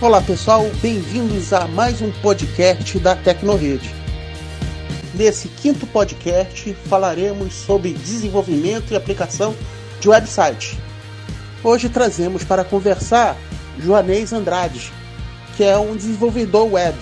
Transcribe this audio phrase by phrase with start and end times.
[0.00, 3.92] Olá pessoal, bem-vindos a mais um podcast da Tecnorede.
[5.12, 9.56] Nesse quinto podcast falaremos sobre desenvolvimento e aplicação
[9.98, 10.78] de website.
[11.64, 13.36] Hoje trazemos para conversar
[13.80, 14.92] Joanês Andrade,
[15.56, 16.96] que é um desenvolvedor web.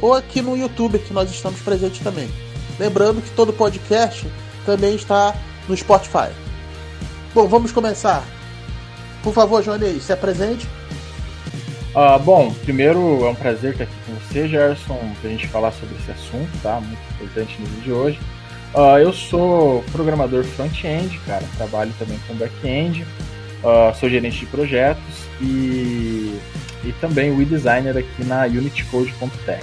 [0.00, 2.28] ou aqui no YouTube que nós estamos presentes também.
[2.78, 4.26] Lembrando que todo podcast
[4.64, 5.34] também está
[5.68, 6.30] no Spotify.
[7.34, 8.24] Bom, vamos começar.
[9.22, 10.66] Por favor, Johnny, se apresente.
[11.94, 15.72] Uh, bom, primeiro é um prazer estar aqui com você, Gerson, para a gente falar
[15.72, 16.80] sobre esse assunto, tá?
[16.80, 18.20] Muito importante no vídeo de hoje.
[18.74, 23.02] Uh, eu sou programador front-end, cara, trabalho também com back-end,
[23.62, 26.40] uh, sou gerente de projetos e,
[26.82, 29.62] e também o designer aqui na UnityCode.tech.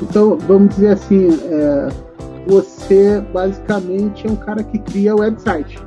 [0.00, 2.09] Então, vamos dizer assim, é
[2.50, 5.78] você basicamente é um cara que cria website.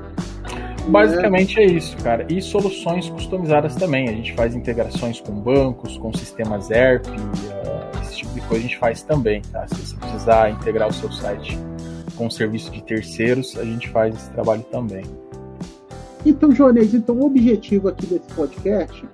[0.87, 2.25] Basicamente é isso, cara.
[2.29, 4.07] E soluções customizadas também.
[4.07, 8.61] A gente faz integrações com bancos, com sistemas ERP, uh, esse tipo de coisa a
[8.61, 9.67] gente faz também, tá?
[9.67, 11.57] Se você precisar integrar o seu site
[12.15, 15.03] com serviço de terceiros, a gente faz esse trabalho também.
[16.25, 19.05] Então, Joanês, então o objetivo aqui desse podcast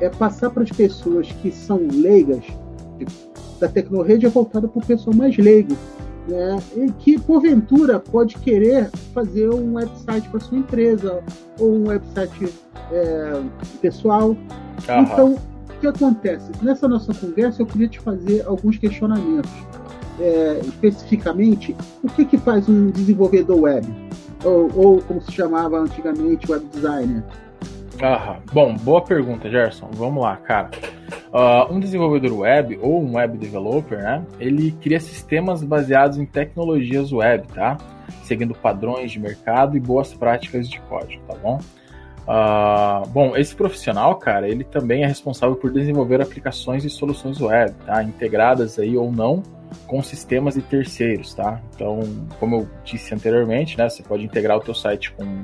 [0.00, 2.44] é passar para as pessoas que são leigas,
[3.60, 5.76] da Tecnorede é voltada para o pessoal mais leigo,
[6.28, 11.22] né, e que porventura pode querer fazer um website para sua empresa
[11.58, 12.52] ou um website
[12.92, 13.42] é,
[13.80, 14.36] pessoal.
[14.88, 15.02] Aham.
[15.02, 16.50] Então, o que acontece?
[16.62, 19.50] Nessa nossa conversa, eu queria te fazer alguns questionamentos.
[20.20, 23.86] É, especificamente, o que, que faz um desenvolvedor web?
[24.44, 27.22] Ou, ou como se chamava antigamente, web designer?
[28.52, 29.88] Bom, boa pergunta, Gerson.
[29.92, 30.70] Vamos lá, cara.
[31.32, 34.24] Uh, um desenvolvedor web ou um web developer, né?
[34.38, 37.76] Ele cria sistemas baseados em tecnologias web, tá?
[38.22, 41.60] Seguindo padrões de mercado e boas práticas de código, tá bom?
[42.28, 47.74] Uh, bom, esse profissional, cara, ele também é responsável por desenvolver aplicações e soluções web,
[47.86, 48.02] tá?
[48.02, 49.42] Integradas aí ou não
[49.86, 51.60] com sistemas e terceiros, tá?
[51.74, 52.00] Então,
[52.38, 53.88] como eu disse anteriormente, né?
[53.88, 55.42] Você pode integrar o teu site com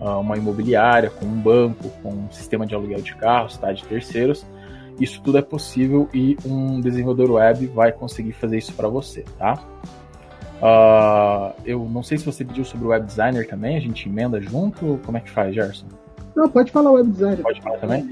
[0.00, 3.72] uma imobiliária, com um banco, com um sistema de aluguel de carros, tá?
[3.72, 4.44] De terceiros
[5.00, 9.54] isso tudo é possível e um desenvolvedor web vai conseguir fazer isso para você, tá?
[10.60, 14.38] Uh, eu não sei se você pediu sobre o web designer também, a gente emenda
[14.40, 15.86] junto, como é que faz, Gerson?
[16.36, 17.42] Não, pode falar web designer.
[17.42, 18.04] Pode falar também?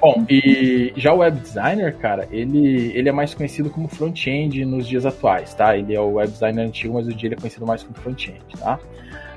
[0.00, 4.86] Bom, e já o web designer, cara, ele, ele é mais conhecido como front-end nos
[4.86, 5.76] dias atuais, tá?
[5.76, 8.44] Ele é o web designer antigo, mas hoje dia ele é conhecido mais como front-end,
[8.58, 8.78] tá?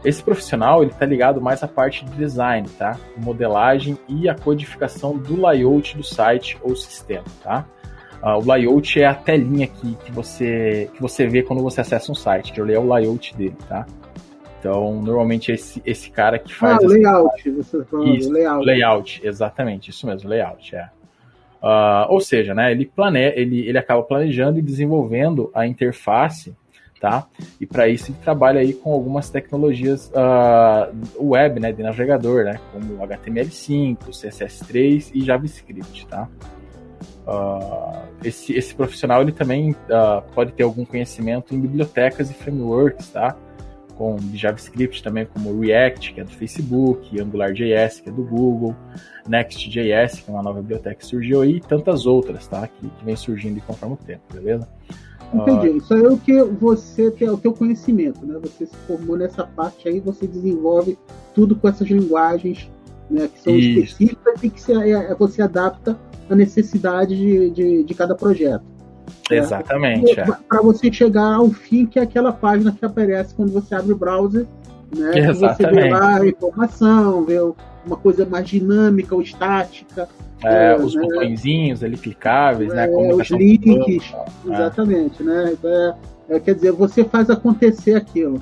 [0.04, 2.98] Esse profissional ele está ligado mais à parte de design, tá?
[3.18, 7.66] Modelagem e a codificação do layout do site ou sistema, tá?
[8.22, 12.12] Uh, o layout é a telinha que, que, você, que você vê quando você acessa
[12.12, 13.86] um site, que é o layout dele, tá?
[14.60, 16.84] Então, normalmente é esse, esse cara que faz.
[16.84, 18.66] Ah, layout, você tá falando, isso, layout.
[18.66, 20.90] Layout, exatamente, isso mesmo, layout, é.
[21.62, 23.20] Uh, ou seja, né, ele, plane...
[23.20, 26.56] ele, ele acaba planejando e desenvolvendo a interface
[27.00, 27.28] tá?
[27.60, 32.60] E para isso ele trabalha aí com algumas tecnologias uh, web, né, de navegador, né,
[32.72, 36.28] como HTML5, CSS3 e JavaScript, tá?
[37.28, 43.10] Uh, esse, esse profissional ele também uh, pode ter algum conhecimento em bibliotecas e frameworks,
[43.10, 43.36] tá?
[43.96, 48.76] Com JavaScript também, como React, que é do Facebook, AngularJS, que é do Google,
[49.28, 52.68] Next.js, que é uma nova biblioteca que surgiu aí, e tantas outras, tá?
[52.68, 54.68] Que, que vem surgindo conforme o tempo, beleza?
[55.34, 55.78] Entendi.
[55.78, 58.40] Isso é o que você tem, o teu conhecimento, né?
[58.42, 60.98] Você se formou nessa parte aí, você desenvolve
[61.34, 62.70] tudo com essas linguagens
[63.10, 63.80] né, que são Isso.
[63.80, 65.98] específicas e que você, é, é, você adapta
[66.30, 68.64] à necessidade de, de, de cada projeto.
[69.30, 70.20] Exatamente.
[70.20, 70.26] É.
[70.26, 73.98] Para você chegar ao fim, que é aquela página que aparece quando você abre o
[73.98, 74.46] browser,
[74.96, 75.20] né?
[75.30, 75.58] Exatamente.
[75.58, 77.40] Você vê lá a informação, vê
[77.88, 80.08] uma coisa mais dinâmica ou estática.
[80.44, 81.02] É, é, os né?
[81.02, 82.86] botõezinhos ali clicáveis, né?
[82.86, 84.54] É, os links, é.
[84.54, 85.54] exatamente, né?
[85.54, 85.96] Então,
[86.30, 88.42] é, quer dizer, você faz acontecer aquilo.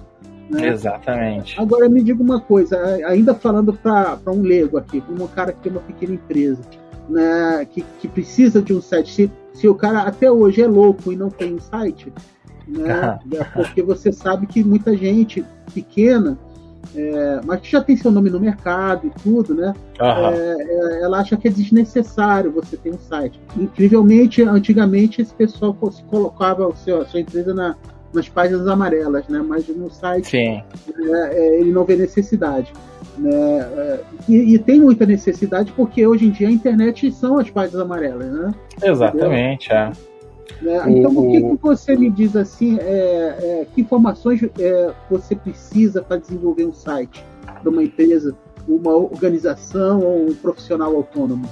[0.50, 0.68] Né?
[0.70, 1.60] Exatamente.
[1.60, 2.78] Agora me diga uma coisa,
[3.08, 6.62] ainda falando para um leigo aqui, como um cara que tem uma pequena empresa,
[7.10, 11.12] né, que, que precisa de um site, se, se o cara até hoje é louco
[11.12, 12.14] e não tem um site,
[12.68, 13.20] né,
[13.54, 15.44] porque você sabe que muita gente
[15.74, 16.38] pequena
[16.96, 19.74] é, mas que já tem seu nome no mercado e tudo, né?
[20.00, 23.40] É, ela acha que é desnecessário você ter um site.
[23.58, 27.76] Incrivelmente, antigamente, esse pessoal se colocava a sua empresa na,
[28.14, 29.44] nas páginas amarelas, né?
[29.48, 30.64] Mas no site é,
[31.10, 32.72] é, ele não vê necessidade.
[33.18, 33.32] Né?
[33.32, 37.82] É, e, e, tem muita necessidade porque hoje em dia a internet são as páginas
[37.82, 38.54] amarelas, né?
[38.84, 39.92] Exatamente, é.
[40.62, 40.84] Né?
[40.88, 42.78] Então, o, que, que, você me diz assim?
[42.80, 47.24] É, é, que informações é, você precisa para desenvolver um site
[47.62, 48.36] para uma empresa,
[48.68, 51.48] uma organização ou um profissional autônomo?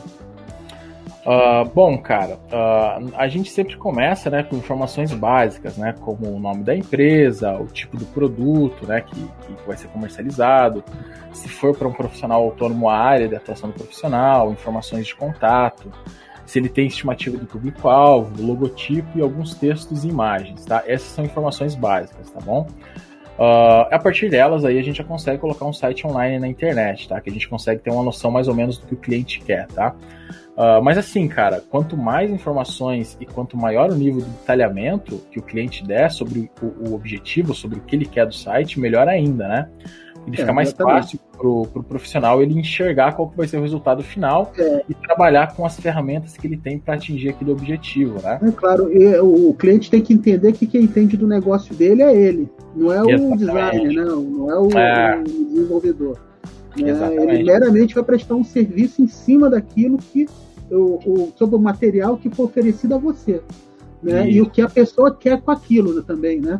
[1.25, 6.37] Uh, bom, cara, uh, a gente sempre começa né, com informações básicas, né, como o
[6.37, 10.83] nome da empresa, o tipo do produto né, que, que vai ser comercializado,
[11.31, 15.89] se for para um profissional autônomo, a área de atuação do profissional, informações de contato,
[16.53, 20.83] se ele tem estimativa do público-alvo, logotipo e alguns textos e imagens, tá?
[20.85, 22.67] Essas são informações básicas, tá bom?
[23.39, 27.09] Uh, a partir delas, aí a gente já consegue colocar um site online na internet,
[27.09, 27.19] tá?
[27.19, 29.65] Que a gente consegue ter uma noção mais ou menos do que o cliente quer,
[29.65, 29.95] tá?
[30.55, 35.39] Uh, mas assim, cara, quanto mais informações e quanto maior o nível de detalhamento que
[35.39, 39.07] o cliente der sobre o, o objetivo, sobre o que ele quer do site, melhor
[39.07, 39.69] ainda, né?
[40.25, 43.61] Ele é, fica mais fácil pro, pro profissional ele enxergar qual que vai ser o
[43.61, 44.83] resultado final é.
[44.87, 48.39] e trabalhar com as ferramentas que ele tem para atingir aquele objetivo, né?
[48.41, 52.15] É claro, e o cliente tem que entender que quem entende do negócio dele é
[52.15, 53.33] ele, não é Exatamente.
[53.33, 55.19] o designer, não, não é o, é.
[55.19, 56.19] o desenvolvedor.
[56.77, 56.91] Né?
[57.33, 60.27] Ele meramente vai prestar um serviço em cima daquilo que
[60.71, 63.41] o, o, sobre o material que foi oferecido a você.
[64.01, 64.29] Né?
[64.29, 66.59] E o que a pessoa quer com aquilo né, também, né?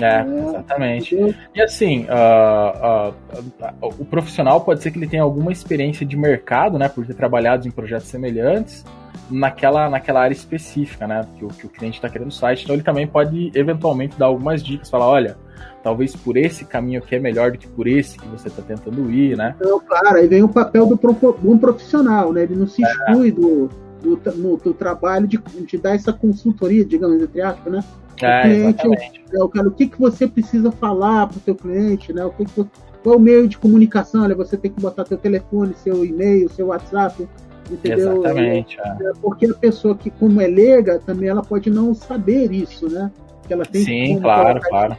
[0.00, 1.36] É, é, exatamente.
[1.54, 6.16] E assim, uh, uh, uh, o profissional pode ser que ele tenha alguma experiência de
[6.16, 8.84] mercado, né, por ter trabalhado em projetos semelhantes
[9.30, 12.64] naquela, naquela área específica, né, que o, que o cliente está querendo no site.
[12.64, 15.36] Então ele também pode eventualmente dar algumas dicas, falar, olha,
[15.82, 19.10] talvez por esse caminho aqui é melhor do que por esse que você está tentando
[19.10, 19.54] ir, né?
[19.60, 20.98] Então, claro, aí vem o papel do,
[21.44, 22.42] um profissional, né?
[22.42, 22.88] Ele não se é.
[22.88, 23.32] exclui é.
[23.32, 23.68] do,
[24.02, 27.84] no, do trabalho de, de dar essa consultoria, digamos, entre aspas, né?
[28.20, 32.12] É, cliente, é, o, cara, o que, que você precisa falar para o seu cliente,
[32.12, 32.24] né?
[32.24, 32.66] O que, que
[33.02, 34.22] qual é o meio de comunicação?
[34.22, 37.28] Olha, você tem que botar seu telefone, seu e-mail, seu WhatsApp,
[37.70, 38.18] entendeu?
[38.18, 38.78] Exatamente.
[38.80, 42.88] É, é, porque a pessoa que, como é leiga, também ela pode não saber isso,
[42.88, 43.10] né?
[43.46, 44.96] Que ela tem Sim, claro, claro.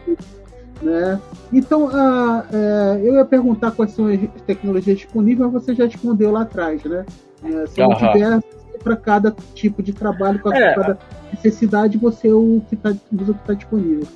[0.81, 1.19] né?
[1.53, 6.29] Então, ah, é, eu ia perguntar quais são as tecnologias disponíveis, mas você já respondeu
[6.29, 7.06] lá atrás, né?
[7.41, 7.95] É, são uhum.
[7.95, 10.75] diversas para cada tipo de trabalho, para é.
[10.75, 10.97] cada
[11.31, 14.07] necessidade, você o que tá, usa o que está disponível.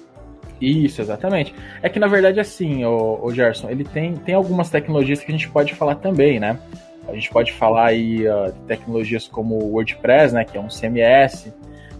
[0.60, 1.54] Isso, exatamente.
[1.82, 5.32] É que na verdade assim, o, o Gerson, ele tem, tem algumas tecnologias que a
[5.32, 6.60] gente pode falar também, né?
[7.08, 10.68] A gente pode falar aí uh, de tecnologias como o WordPress, né, que é um
[10.68, 11.54] CMS,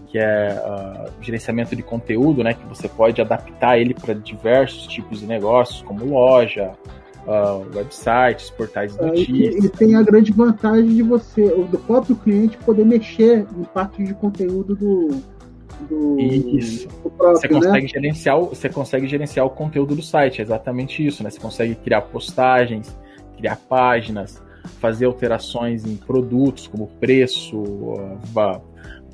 [0.06, 5.20] que é uh, gerenciamento de conteúdo, né, que você pode adaptar ele para diversos tipos
[5.20, 6.72] de negócios, como loja,
[7.28, 9.54] uh, websites, portais de notícias.
[9.54, 13.64] É, e, e, tem a grande vantagem de você, do próprio cliente, poder mexer em
[13.64, 15.08] parte de conteúdo do,
[15.88, 16.88] do, isso.
[17.02, 17.88] Do próprio, você consegue né?
[17.88, 21.30] gerenciar, você consegue gerenciar o conteúdo do site, é exatamente isso, né?
[21.30, 22.96] Você consegue criar postagens,
[23.36, 24.42] criar páginas,
[24.80, 28.60] fazer alterações em produtos como preço, uh,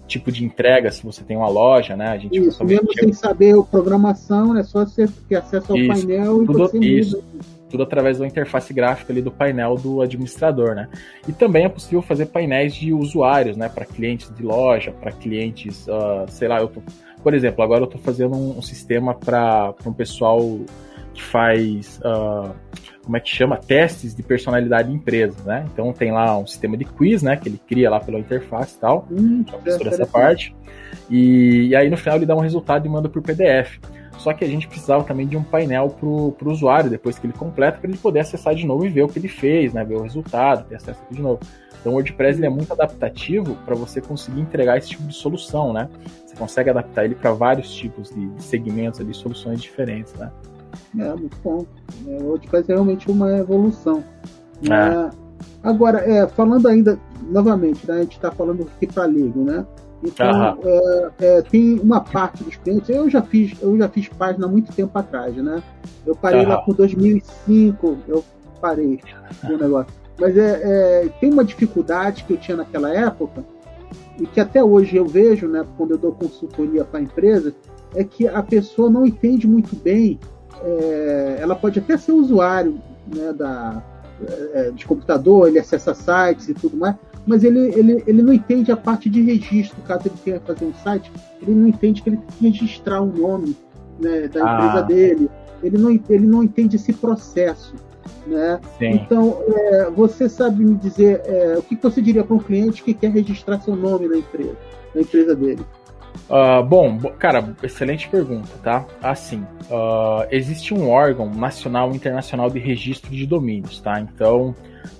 [0.06, 2.08] tipo de entrega, se você tem uma loja, né?
[2.08, 6.42] A gente isso, mesmo sem saber programação, é só você ter acesso ao isso, painel
[6.42, 7.16] e tudo, você isso.
[7.16, 10.88] Muda tudo através da interface gráfica ali do painel do administrador, né?
[11.26, 13.68] E também é possível fazer painéis de usuários, né?
[13.68, 16.80] Para clientes de loja, para clientes, uh, sei lá, eu tô,
[17.20, 20.40] por exemplo, agora eu estou fazendo um, um sistema para um pessoal
[21.12, 22.54] que faz, uh,
[23.02, 23.56] como é que chama?
[23.56, 25.66] Testes de personalidade de empresas, né?
[25.72, 27.36] Então tem lá um sistema de quiz, né?
[27.36, 30.54] Que ele cria lá pela interface e tal, hum, essa parte.
[31.10, 33.80] E, e aí no final ele dá um resultado e manda por PDF.
[34.18, 37.34] Só que a gente precisava também de um painel para o usuário, depois que ele
[37.34, 39.84] completa, para ele poder acessar de novo e ver o que ele fez, né?
[39.84, 41.40] ver o resultado, ter acesso aqui de novo.
[41.84, 45.70] Então o WordPress ele é muito adaptativo para você conseguir entregar esse tipo de solução,
[45.70, 45.90] né?
[46.24, 50.32] Você consegue adaptar ele para vários tipos de segmentos, de soluções diferentes, né?
[50.98, 51.66] É, muito bom.
[52.06, 54.02] É, o WordPress é realmente uma evolução.
[54.62, 54.72] É.
[54.72, 55.10] É,
[55.62, 56.98] agora, é, falando ainda,
[57.30, 59.66] novamente, né, a gente está falando aqui para leigo, né?
[60.04, 62.90] Então, é, é, tem uma parte dos clientes.
[62.90, 65.62] Eu já fiz, eu já fiz página há muito tempo atrás, né?
[66.06, 68.22] Eu parei lá por 2005, eu
[68.60, 69.00] parei
[69.44, 69.92] o negócio.
[70.20, 70.60] Mas é,
[71.04, 73.44] é, tem uma dificuldade que eu tinha naquela época
[74.20, 75.64] e que até hoje eu vejo, né?
[75.78, 77.54] Quando eu dou consultoria para a empresa,
[77.94, 80.20] é que a pessoa não entende muito bem.
[80.62, 83.82] É, ela pode até ser usuário né, da,
[84.52, 86.94] é, de computador, ele acessa sites e tudo mais,
[87.26, 90.74] mas ele, ele, ele não entende a parte de registro, caso ele queira fazer um
[90.74, 93.56] site, ele não entende que ele tem que registrar o nome
[93.98, 94.54] né, da ah.
[94.54, 95.30] empresa dele,
[95.62, 97.74] ele não, ele não entende esse processo.
[98.26, 98.60] Né?
[98.80, 102.94] Então, é, você sabe me dizer é, o que você diria para um cliente que
[102.94, 104.56] quer registrar seu nome na empresa,
[104.94, 105.64] na empresa dele?
[106.28, 108.86] Uh, bom, cara, excelente pergunta, tá?
[109.02, 109.40] Assim,
[109.70, 114.00] uh, existe um órgão nacional e internacional de registro de domínios, tá?
[114.00, 114.54] Então,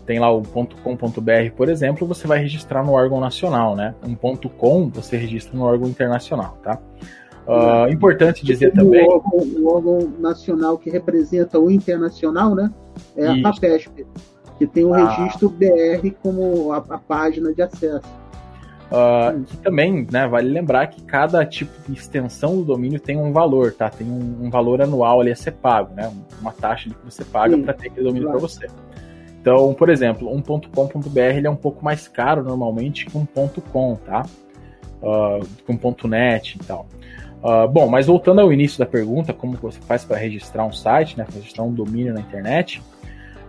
[0.04, 3.95] tem lá o .com.br, por exemplo, você vai registrar no órgão nacional, né?
[4.07, 6.78] Um .com você registra no órgão internacional, tá?
[7.47, 9.07] Uh, importante dizer também.
[9.07, 12.71] O órgão, o órgão, nacional que representa o internacional, né?
[13.16, 14.07] É a FAPESP,
[14.59, 15.09] que tem o ah.
[15.09, 18.24] registro BR como a, a página de acesso.
[18.94, 23.32] Uh, que também, né, vale lembrar que cada tipo de extensão do domínio tem um
[23.32, 23.90] valor, tá?
[23.90, 26.12] Tem um, um valor anual ali a ser pago, né?
[26.40, 28.38] Uma taxa que você paga para ter aquele domínio claro.
[28.38, 28.68] para você.
[29.40, 33.96] Então, por exemplo, um .com.br ele é um pouco mais caro normalmente que um .com,
[33.96, 34.24] tá?
[35.02, 36.86] Uh, com .net e tal.
[37.42, 41.18] Uh, bom, mas voltando ao início da pergunta, como você faz para registrar um site,
[41.18, 42.80] né, para registrar um domínio na internet,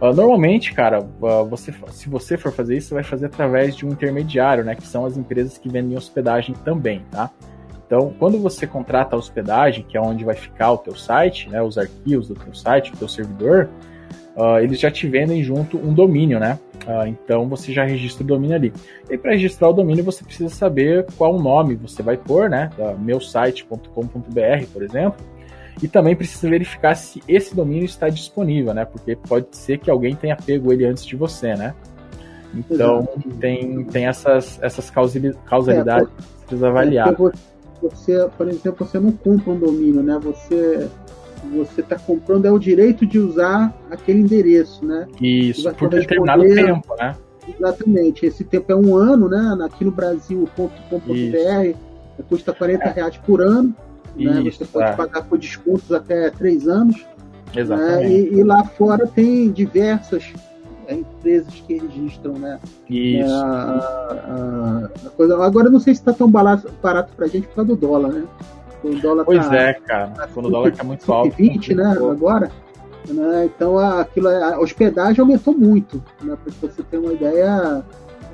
[0.02, 3.86] uh, normalmente, cara, uh, você, se você for fazer isso, você vai fazer através de
[3.86, 7.30] um intermediário, né, que são as empresas que vendem hospedagem também, tá?
[7.86, 11.62] Então, quando você contrata a hospedagem, que é onde vai ficar o teu site, né,
[11.62, 13.70] os arquivos do teu site, o teu servidor,
[14.36, 16.60] uh, eles já te vendem junto um domínio, né?
[17.08, 18.74] Então você já registra o domínio ali.
[19.10, 22.70] E para registrar o domínio você precisa saber qual nome você vai pôr, né?
[22.78, 25.26] Uh, meusite.com.br, por exemplo.
[25.82, 28.86] E também precisa verificar se esse domínio está disponível, né?
[28.86, 31.74] Porque pode ser que alguém tenha pego ele antes de você, né?
[32.54, 33.08] Então
[33.40, 37.10] tem, tem essas, essas causalidades é, que você precisa avaliar.
[37.10, 37.16] É
[37.82, 40.18] você, por exemplo, você não compra um domínio, né?
[40.24, 40.90] Você
[41.54, 45.08] você está comprando é o direito de usar aquele endereço, né?
[45.22, 47.16] Isso, por determinado tempo, né?
[47.48, 48.26] Exatamente.
[48.26, 49.58] Esse tempo é um ano, né?
[49.64, 51.78] Aqui no Brasil, .com.br
[52.30, 52.92] custa 40 é.
[52.92, 53.76] reais por ano.
[54.16, 54.42] Né?
[54.44, 54.94] Isso, você pode é.
[54.94, 56.96] pagar por descontos até três anos.
[56.98, 57.62] Né?
[57.62, 58.04] Exatamente.
[58.04, 58.10] Né?
[58.10, 60.34] E, e, lá fora tem diversas
[60.88, 62.60] é, empresas que registram, né?
[62.90, 63.30] Isso.
[63.30, 65.44] É, a, a, a coisa...
[65.44, 67.76] Agora eu não sei se está tão barato, barato para a gente por causa do
[67.76, 68.24] dólar, né?
[68.84, 70.08] O dólar pois tá, é, cara.
[70.10, 71.36] Tá Quando o dólar tá muito alto.
[71.36, 71.98] 20, né?
[71.98, 72.52] Agora.
[73.08, 73.46] Né?
[73.46, 76.04] Então aquilo, a hospedagem aumentou muito.
[76.22, 76.38] Né?
[76.44, 77.84] Para você ter uma ideia,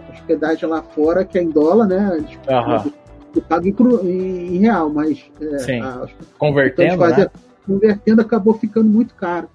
[0.08, 2.18] a hospedagem lá fora, que é em dólar, né?
[2.50, 2.92] Uhum.
[3.40, 5.24] Paga em, em, real, mas.
[5.40, 5.80] É.
[5.80, 6.08] A,
[6.38, 6.98] convertendo.
[6.98, 7.32] Fazia, né?
[7.66, 9.48] Convertendo acabou ficando muito caro.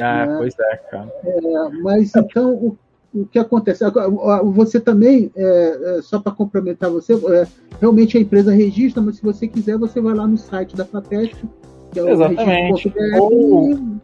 [0.00, 0.36] Ah, né?
[0.38, 1.12] pois é, cara.
[1.24, 2.78] É, mas então, o,
[3.12, 3.84] o que acontece?
[4.54, 7.46] Você também, é, é, só para complementar você, é,
[7.80, 11.44] realmente a empresa registra, mas se você quiser, você vai lá no site da FAPESP,
[11.92, 12.92] que é o Exatamente.
[13.18, 13.98] Ou...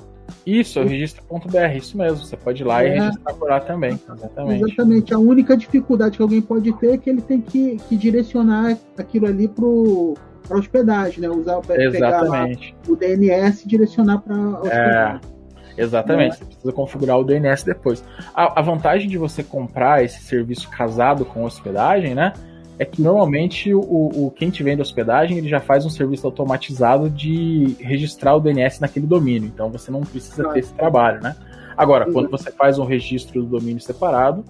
[0.47, 2.19] Isso, é o registro.br, isso mesmo.
[2.19, 2.89] Você pode ir lá é.
[2.89, 3.99] e registrar por lá também.
[4.09, 4.65] Exatamente.
[4.65, 5.15] Exatamente.
[5.15, 9.27] A única dificuldade que alguém pode ter é que ele tem que, que direcionar aquilo
[9.27, 11.29] ali para hospedagem, né?
[11.29, 12.77] Usar Exatamente.
[12.87, 15.21] o DNS e direcionar para hospedagem.
[15.31, 15.35] É.
[15.77, 16.37] Exatamente, é.
[16.37, 18.05] você precisa configurar o DNS depois.
[18.35, 22.33] A, a, vantagem de você comprar esse serviço casado com hospedagem, né?
[22.79, 27.09] É que normalmente o, o quem te vende hospedagem ele já faz um serviço automatizado
[27.09, 29.51] de registrar o DNS naquele domínio.
[29.53, 31.37] Então você não precisa ter esse trabalho, né?
[31.77, 34.45] Agora, quando você faz um registro do domínio separado,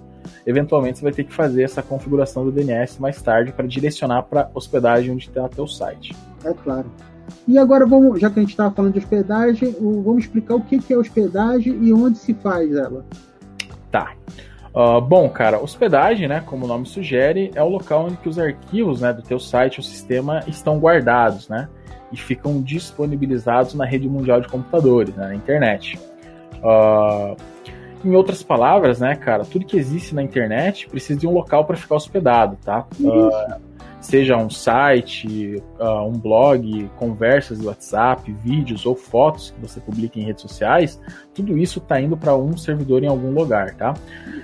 [0.46, 4.50] eventualmente você vai ter que fazer essa configuração do DNS mais tarde para direcionar para
[4.54, 6.14] hospedagem onde está o teu site.
[6.44, 6.90] É claro.
[7.48, 10.80] E agora vamos, já que a gente estava falando de hospedagem, vamos explicar o que,
[10.92, 13.04] é hospedagem e onde se faz ela.
[13.90, 14.12] Tá.
[14.74, 19.00] Uh, bom, cara, hospedagem, né, como o nome sugere, é o local onde os arquivos,
[19.00, 21.68] né, do teu site ou sistema estão guardados, né,
[22.10, 25.96] e ficam disponibilizados na rede mundial de computadores, né, na internet.
[26.56, 27.36] Uh,
[28.04, 31.76] em outras palavras, né, cara, tudo que existe na internet precisa de um local para
[31.76, 32.84] ficar hospedado, tá?
[33.00, 33.63] Uh,
[34.04, 40.18] seja um site, uh, um blog, conversas do WhatsApp, vídeos ou fotos que você publica
[40.18, 41.00] em redes sociais,
[41.34, 43.94] tudo isso está indo para um servidor em algum lugar, tá?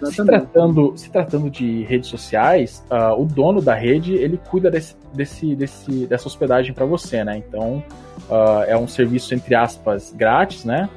[0.04, 4.96] Se tratando, se tratando de redes sociais, uh, o dono da rede ele cuida desse,
[5.12, 7.36] desse, desse dessa hospedagem para você, né?
[7.36, 7.84] Então
[8.30, 10.88] uh, é um serviço entre aspas grátis, né?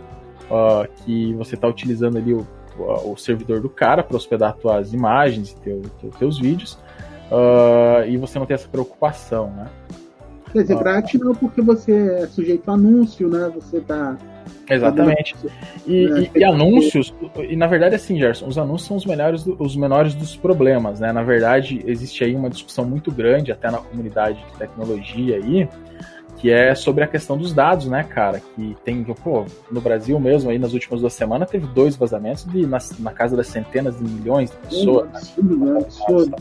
[0.97, 2.45] que você está utilizando ali o,
[2.77, 6.77] o servidor do cara para hospedar suas imagens e teu, teu, teus vídeos
[7.31, 9.67] uh, e você não tem essa preocupação, né?
[10.53, 13.51] Quer dizer, grátis não porque você é sujeito a anúncio, né?
[13.55, 14.15] Você tá.
[14.69, 15.35] Exatamente.
[15.87, 16.29] E, né?
[16.35, 17.13] e, e, anúncios,
[17.49, 21.11] e na verdade assim, Gerson, os anúncios são os melhores, os menores dos problemas, né?
[21.11, 25.67] Na verdade, existe aí uma discussão muito grande, até na comunidade de tecnologia aí,
[26.37, 28.39] que é sobre a questão dos dados, né, cara?
[28.55, 32.67] Que tem, pô, no Brasil mesmo, aí nas últimas duas semanas, teve dois vazamentos de,
[32.67, 35.05] na, na casa das centenas de milhões de pessoas.
[35.05, 35.11] Né?
[35.15, 35.77] Absurdo, né?
[35.79, 36.35] absurdo.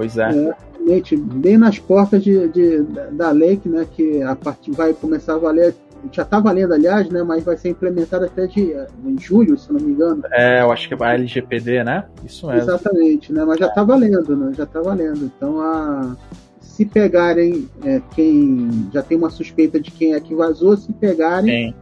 [0.00, 0.30] Pois é.
[0.30, 5.38] é bem nas portas de, de, da lei, né, que a partir vai começar a
[5.38, 5.74] valer
[6.10, 7.22] já está valendo, aliás, né?
[7.22, 10.22] Mas vai ser implementada até de, em julho, se não me engano.
[10.32, 12.06] É, eu acho que é a LGPD, né?
[12.24, 12.62] Isso mesmo.
[12.62, 13.44] Exatamente, né?
[13.44, 14.50] Mas já está valendo, né?
[14.56, 15.30] Já está valendo.
[15.36, 16.16] Então, a,
[16.58, 21.74] se pegarem é, quem já tem uma suspeita de quem é que vazou, se pegarem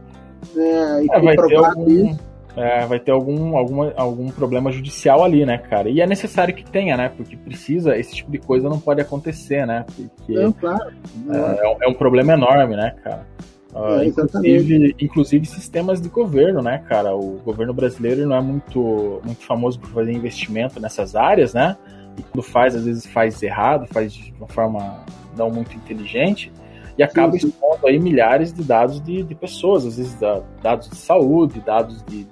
[0.53, 2.19] né, e é, vai algum, isso.
[2.55, 5.89] É, vai ter algum, alguma, algum problema judicial ali, né, cara?
[5.89, 7.11] E é necessário que tenha, né?
[7.15, 9.85] Porque precisa, esse tipo de coisa não pode acontecer, né?
[9.95, 10.91] Porque não, claro.
[11.29, 13.25] É, é, um problema enorme, né, cara?
[13.71, 17.15] Uh, inclusive, inclusive sistemas de governo, né, cara?
[17.15, 21.77] O governo brasileiro não é muito, muito famoso por fazer investimento nessas áreas, né?
[22.17, 25.05] E quando faz, às vezes faz errado, faz de uma forma
[25.37, 26.51] não muito inteligente
[26.99, 27.47] e acaba sim, sim.
[27.47, 30.17] expondo aí milhares de dados de, de pessoas, às vezes
[30.61, 32.27] dados de saúde, dados de,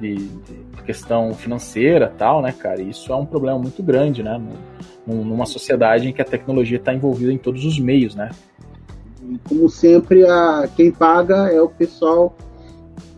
[0.00, 0.30] de, de,
[0.86, 2.80] questão financeira tal, né, cara?
[2.80, 4.40] E isso é um problema muito grande, né?
[5.04, 8.30] Numa sociedade em que a tecnologia está envolvida em todos os meios, né?
[9.44, 12.34] como sempre, a, quem paga é o pessoal,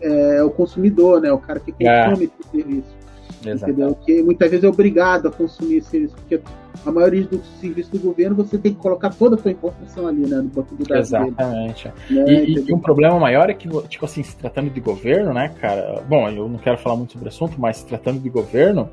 [0.01, 1.31] é, é o consumidor, né?
[1.31, 2.29] O cara que consome é.
[2.41, 3.03] esse serviço.
[3.45, 3.95] Entendeu?
[3.95, 6.41] Que muitas vezes é obrigado a consumir esse serviço, porque
[6.85, 10.21] a maioria dos serviços do governo você tem que colocar toda a sua informação ali,
[10.27, 11.07] né, no banco de dados.
[11.07, 11.91] Exatamente.
[12.09, 12.43] Dele, né?
[12.43, 16.03] e, e, um problema maior é que, tipo assim, se tratando de governo, né, cara,
[16.07, 18.89] bom, eu não quero falar muito sobre o assunto, mas se tratando de governo,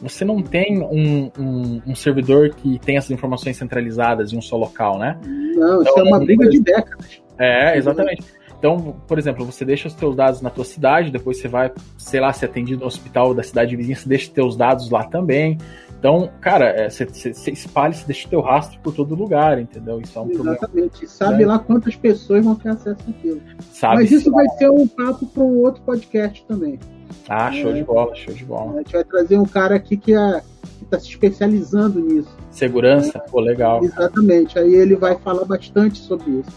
[0.00, 4.56] você não tem um, um, um servidor que tem essas informações centralizadas em um só
[4.56, 5.18] local, né?
[5.24, 7.22] Não, então, isso é uma briga de décadas.
[7.38, 8.22] É, exatamente.
[8.64, 12.18] Então, por exemplo, você deixa os seus dados na tua cidade, depois você vai, sei
[12.18, 15.58] lá, ser atendido no hospital da cidade vizinha, você deixa os teus dados lá também.
[16.04, 19.98] Então, cara, é, você, você espalha, você deixa o teu rastro por todo lugar, entendeu?
[20.02, 20.34] Isso é um Exatamente.
[20.34, 20.56] problema.
[20.58, 21.08] Exatamente.
[21.08, 21.46] Sabe né?
[21.46, 23.40] lá quantas pessoas vão ter acesso àquilo.
[23.72, 26.78] Sabe Mas isso vai ser um papo para um outro podcast também.
[27.26, 28.74] Ah, show é, de bola, show de bola.
[28.74, 30.42] A gente vai trazer um cara aqui que é,
[30.82, 32.36] está se especializando nisso.
[32.50, 33.82] Segurança, é, pô, legal.
[33.82, 34.58] Exatamente.
[34.58, 36.52] Aí ele vai falar bastante sobre isso.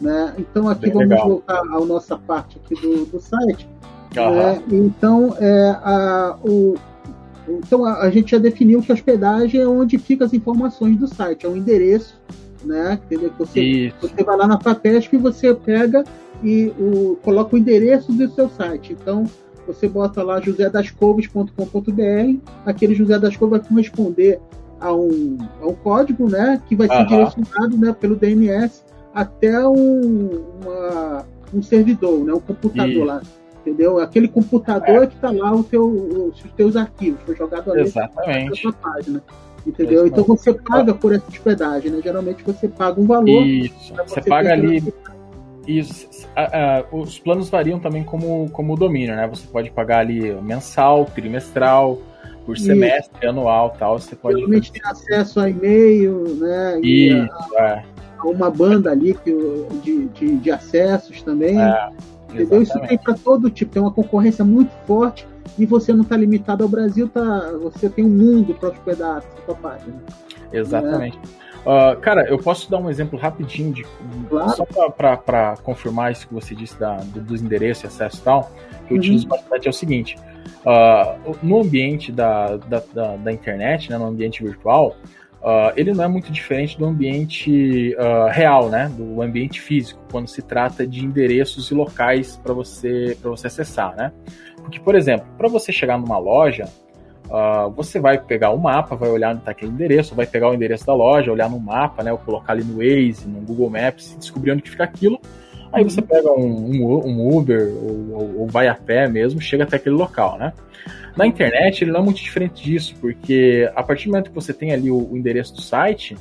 [0.00, 0.32] Né?
[0.38, 1.28] Então aqui Bem vamos legal.
[1.28, 3.68] voltar à nossa parte aqui do, do site.
[4.14, 4.62] Né?
[4.70, 6.76] Então, é, a, o,
[7.48, 11.06] então a, a, gente já definiu que a hospedagem é onde ficam as informações do
[11.06, 12.20] site, é o endereço,
[12.64, 12.98] né?
[13.04, 13.32] Entendeu?
[13.38, 16.04] Você, você vai lá na FAPESP e você pega
[16.42, 18.92] e o, coloca o endereço do seu site.
[18.92, 19.24] Então
[19.66, 24.40] você bota lá josedascovas.com.br, aquele José das Covas vai corresponder
[24.80, 26.60] a um, a um código, né?
[26.68, 32.88] Que vai ser direcionado né, pelo DNS até um, uma, um servidor, né, um computador
[32.88, 33.04] Isso.
[33.04, 33.22] lá.
[33.62, 34.00] Entendeu?
[34.00, 35.06] Aquele computador é.
[35.06, 38.64] que está lá o teu, os teus arquivos, foi jogado ali Exatamente.
[38.64, 39.22] na página.
[39.64, 40.06] Entendeu?
[40.06, 42.00] Então você paga por essa hospedagem, né?
[42.02, 43.28] Geralmente você paga um valor.
[43.28, 43.94] Isso.
[43.94, 44.92] Você, você paga ali.
[45.66, 46.08] Isso.
[46.90, 49.28] os planos variam também como, como domínio, né?
[49.28, 52.00] Você pode pagar ali mensal, trimestral,
[52.44, 53.28] por semestre, Isso.
[53.28, 54.00] anual tal.
[54.00, 54.38] Você pode.
[54.38, 56.80] Geralmente tem acesso a e-mail, né?
[56.80, 57.84] Isso, a,
[58.24, 59.32] é uma banda ali que,
[59.82, 61.60] de, de, de acessos também.
[61.60, 61.90] É,
[62.34, 62.62] entendeu?
[62.62, 65.26] Isso tem para todo tipo, tem uma concorrência muito forte
[65.58, 69.44] e você não está limitado ao Brasil, tá, você tem um mundo para hospedar a
[69.44, 69.94] sua página.
[70.52, 71.18] Exatamente.
[71.62, 73.86] Uh, cara, eu posso dar um exemplo rapidinho de
[74.28, 74.50] claro.
[74.50, 78.50] só para confirmar isso que você disse da, do, dos endereços e acesso e tal,
[78.86, 79.00] que eu uhum.
[79.00, 80.16] utilizo bastante é o seguinte.
[80.66, 84.96] Uh, no ambiente da, da, da, da, internet, né, no ambiente virtual,
[85.42, 88.90] uh, ele não é muito diferente do ambiente uh, real, né?
[88.96, 94.12] Do ambiente físico, quando se trata de endereços e locais para você, você acessar, né?
[94.56, 96.68] Porque, por exemplo, para você chegar numa loja,
[97.26, 100.54] uh, você vai pegar o mapa, vai olhar onde está aquele endereço, vai pegar o
[100.54, 102.12] endereço da loja, olhar no mapa, né?
[102.12, 105.20] Ou colocar ali no Waze, no Google Maps, descobrir onde que fica aquilo.
[105.72, 109.64] Aí você pega um, um, um Uber ou, ou, ou, vai a pé mesmo, chega
[109.64, 110.52] até aquele local, né?
[111.16, 114.52] Na internet, ele não é muito diferente disso, porque a partir do momento que você
[114.52, 116.16] tem ali o, o endereço do site,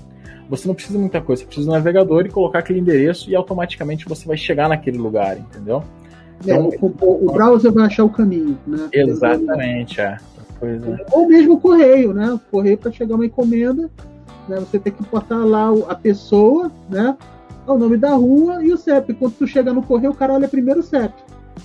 [0.49, 3.36] você não precisa de muita coisa, você precisa do navegador e colocar aquele endereço e
[3.36, 5.82] automaticamente você vai chegar naquele lugar, entendeu?
[6.45, 8.89] É, então, o, o, browser vai achar o caminho, né?
[8.91, 10.17] Exatamente, é.
[10.60, 11.06] Coisa...
[11.12, 12.34] Ou mesmo o correio, né?
[12.34, 13.89] O correio para chegar uma encomenda,
[14.47, 14.60] né?
[14.60, 17.15] Você tem que botar lá a pessoa, né?
[17.65, 19.13] O nome da rua e o CEP.
[19.13, 21.13] Quando tu chega no correio, o cara olha primeiro o CEP.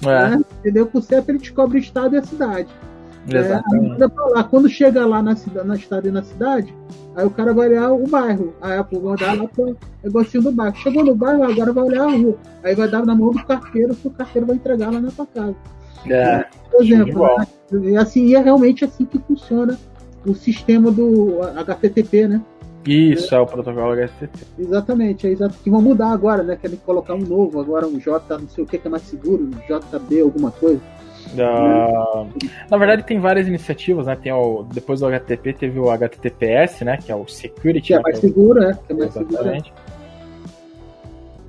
[0.03, 0.29] É.
[0.29, 0.45] Né?
[0.61, 0.87] Entendeu?
[0.87, 2.69] Com o CEP ele descobre o estado e a cidade.
[3.29, 4.03] Exatamente.
[4.03, 6.75] É, Quando chega lá na, cidade, na estado e na cidade,
[7.15, 8.55] aí o cara vai olhar o bairro.
[8.61, 10.77] Aí vai mandar lá pro negocinho do bairro.
[10.77, 12.37] Chegou no bairro, agora vai olhar a rua.
[12.63, 15.27] Aí vai dar na mão do carteiro, que o carteiro vai entregar lá na tua
[15.27, 15.57] casa.
[16.09, 17.47] É, Por exemplo, né?
[17.91, 19.77] e assim, e é realmente assim que funciona
[20.25, 22.43] o sistema do HTTP, né?
[22.87, 24.47] Isso, é, é o protocolo HTTP.
[24.59, 25.57] Exatamente, é exato.
[25.63, 26.57] Que vão mudar agora, né?
[26.57, 29.51] Querem colocar um novo, agora um J, não sei o que, que é mais seguro,
[29.69, 30.81] JB, alguma coisa.
[31.35, 32.29] Uh,
[32.71, 34.17] na verdade, tem várias iniciativas, né?
[34.17, 36.97] Tem o, depois do HTTP teve o HTTPS, né?
[36.97, 37.89] Que é o Security.
[37.89, 38.03] Que é né?
[38.03, 38.79] mais seguro, né?
[38.87, 39.65] Que é mais Exatamente.
[39.65, 39.97] Seguro.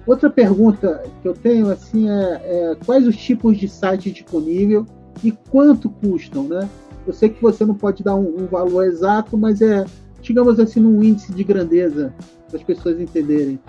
[0.07, 4.85] Outra pergunta que eu tenho assim é, é quais os tipos de site disponível
[5.21, 6.67] e quanto custam, né?
[7.05, 9.83] Eu sei que você não pode dar um, um valor exato, mas é,
[10.21, 12.13] digamos assim, num índice de grandeza
[12.47, 13.59] para as pessoas entenderem.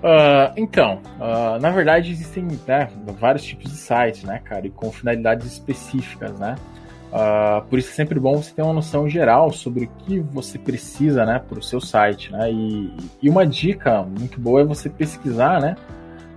[0.00, 4.90] Uh, então, uh, na verdade existem né, vários tipos de sites, né, cara, e com
[4.90, 6.56] finalidades específicas, né.
[7.12, 10.58] Uh, por isso é sempre bom você ter uma noção geral sobre o que você
[10.58, 12.50] precisa, né, para o seu site, né.
[12.50, 12.90] E,
[13.22, 15.76] e, uma dica muito boa é você pesquisar, né,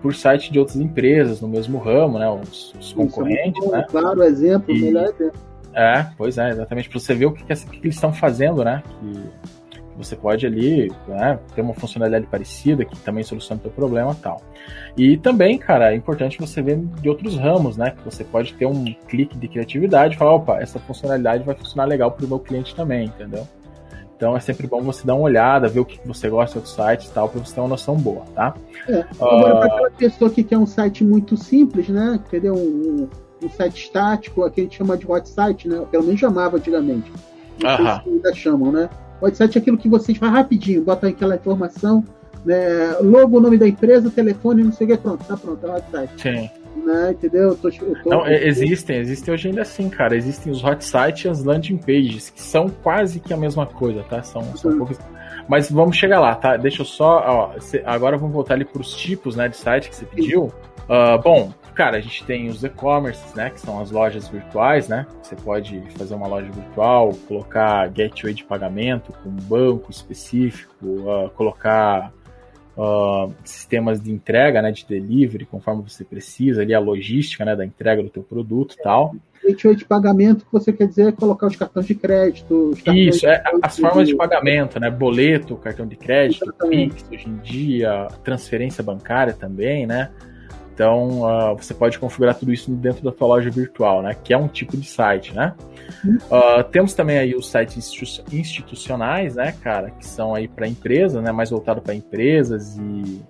[0.01, 3.85] por site de outras empresas no mesmo ramo, né, os, os concorrentes, isso é né.
[3.89, 5.39] Claro, exemplo, e, melhor exemplo.
[5.73, 8.83] É, pois é, exatamente, para você ver o que, que, que eles estão fazendo, né,
[8.99, 9.23] que
[9.97, 14.41] você pode ali né, ter uma funcionalidade parecida que também soluciona o teu problema tal.
[14.97, 17.91] E também, cara, é importante você ver de outros ramos, né?
[17.91, 21.85] Que você pode ter um clique de criatividade e falar, opa, essa funcionalidade vai funcionar
[21.85, 23.47] legal para o meu cliente também, entendeu?
[24.15, 27.09] Então é sempre bom você dar uma olhada, ver o que você gosta dos sites
[27.09, 28.53] e tal, para você ter uma noção boa, tá?
[28.87, 29.03] É.
[29.19, 29.59] Agora, uh...
[29.59, 32.19] para aquela pessoa que quer um site muito simples, né?
[32.25, 32.55] Entendeu?
[32.55, 33.09] Um,
[33.43, 35.83] um site estático, aqui a gente chama de hot site, né?
[35.91, 37.11] Pelo menos chamava antigamente.
[37.61, 38.03] Não uh -huh.
[38.03, 38.89] se ainda chamam, né?
[39.25, 42.03] WhatsApp é aquilo que vocês faz rapidinho, bota aquela informação,
[42.45, 45.69] né, logo, o nome da empresa, telefone, não sei o que, pronto, tá pronto, é
[45.69, 46.09] o WhatsApp.
[46.17, 46.49] Sim.
[46.85, 47.49] Né, entendeu?
[47.49, 50.17] Eu tô, eu tô, não, existem, existem hoje ainda assim, cara.
[50.17, 54.03] Existem os hot sites e as landing pages, que são quase que a mesma coisa,
[54.03, 54.21] tá?
[54.21, 54.77] São, são uhum.
[54.79, 54.99] poucos.
[55.47, 56.57] Mas vamos chegar lá, tá?
[56.57, 57.23] Deixa eu só.
[57.25, 57.51] Ó,
[57.85, 60.51] agora vamos voltar ali para os tipos né, de site que você pediu.
[60.89, 63.49] Uh, bom, Cara, a gente tem os e-commerces, né?
[63.49, 65.07] Que são as lojas virtuais, né?
[65.21, 71.29] Você pode fazer uma loja virtual, colocar gateway de pagamento com um banco específico, uh,
[71.31, 72.13] colocar
[72.77, 74.71] uh, sistemas de entrega, né?
[74.71, 77.55] De delivery, conforme você precisa, ali a logística, né?
[77.55, 79.15] Da entrega do teu produto e tal.
[79.43, 82.71] Gateway de pagamento que você quer dizer é colocar os cartões de crédito.
[82.93, 84.91] Isso, de é, as formas de pagamento, né?
[84.91, 90.11] Boleto, cartão de crédito, Pix hoje em dia, transferência bancária também, né?
[90.73, 94.15] Então, uh, você pode configurar tudo isso dentro da tua loja virtual, né?
[94.23, 95.53] Que é um tipo de site, né?
[96.03, 97.93] Uh, temos também aí os sites
[98.31, 99.91] institucionais, né, cara?
[99.91, 101.31] Que são aí para empresas, né?
[101.31, 103.21] Mais voltado para empresas e...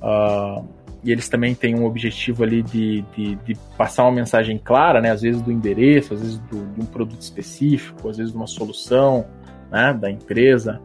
[0.00, 5.00] Uh, e eles também têm um objetivo ali de, de, de, passar uma mensagem clara,
[5.00, 5.10] né?
[5.10, 8.48] Às vezes do endereço, às vezes do, de um produto específico, às vezes de uma
[8.48, 9.24] solução,
[9.70, 9.94] né?
[9.94, 10.80] Da empresa,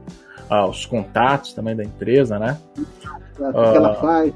[0.69, 2.59] os contatos também da empresa, né?
[3.39, 4.33] O que ela faz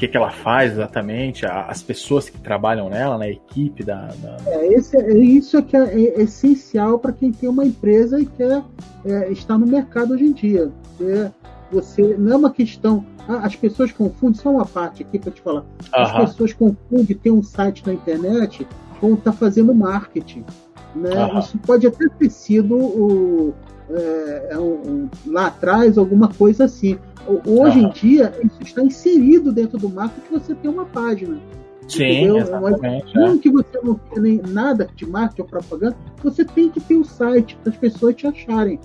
[0.00, 4.06] que, que ela faz exatamente, as pessoas que trabalham nela, na né, equipe da.
[4.06, 4.36] da...
[4.46, 8.24] É, esse, é, isso é que é, é essencial para quem tem uma empresa e
[8.24, 8.62] quer
[9.04, 10.72] é, estar no mercado hoje em dia.
[11.02, 11.30] É,
[11.70, 13.04] você não é uma questão.
[13.28, 15.64] as pessoas confundem, só uma parte aqui para te falar.
[15.92, 18.66] As pessoas confundem ter um site na internet
[19.00, 20.46] com estar tá fazendo marketing.
[20.94, 21.10] Né?
[21.38, 23.54] Isso pode até ter sido o,
[23.92, 26.98] é, é um, lá atrás alguma coisa assim.
[27.46, 31.38] Hoje em dia, isso está inserido dentro do marketing que você tem uma página.
[31.86, 32.38] Sim, entendeu?
[32.38, 33.12] exatamente.
[33.14, 33.38] Mas, é.
[33.38, 37.00] que você não tem nem nada de marketing ou propaganda, você tem que ter o
[37.00, 38.78] um site para as pessoas te acharem.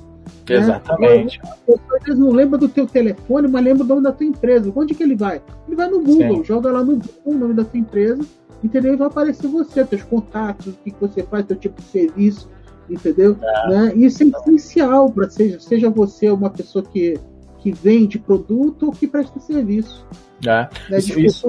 [0.50, 0.56] Né?
[0.56, 1.40] Exatamente.
[1.44, 1.50] Né?
[1.70, 4.72] As pessoas não lembra do teu telefone, mas lembra do nome da tua empresa.
[4.76, 5.42] Onde que ele vai?
[5.68, 6.44] Ele vai no Google, Sim.
[6.44, 8.24] joga lá no Google o nome da tua empresa,
[8.64, 8.94] entendeu?
[8.94, 12.50] E vai aparecer você, teus contatos, o que, que você faz, teu tipo de serviço,
[12.90, 13.38] entendeu?
[13.42, 13.70] É.
[13.70, 13.94] Né?
[13.96, 17.20] Isso é essencial para seja, seja você uma pessoa que
[17.66, 20.06] que vende produto ou que presta serviço.
[20.46, 20.70] É.
[20.88, 21.00] Né?
[21.00, 21.48] Isso, isso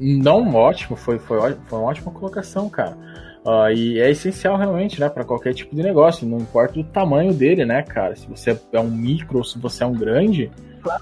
[0.00, 2.96] não ótimo, foi, foi, foi uma ótima colocação, cara.
[3.44, 7.34] Uh, e é essencial realmente, né, para qualquer tipo de negócio, não importa o tamanho
[7.34, 8.16] dele, né, cara.
[8.16, 10.50] Se você é um micro ou se você é um grande,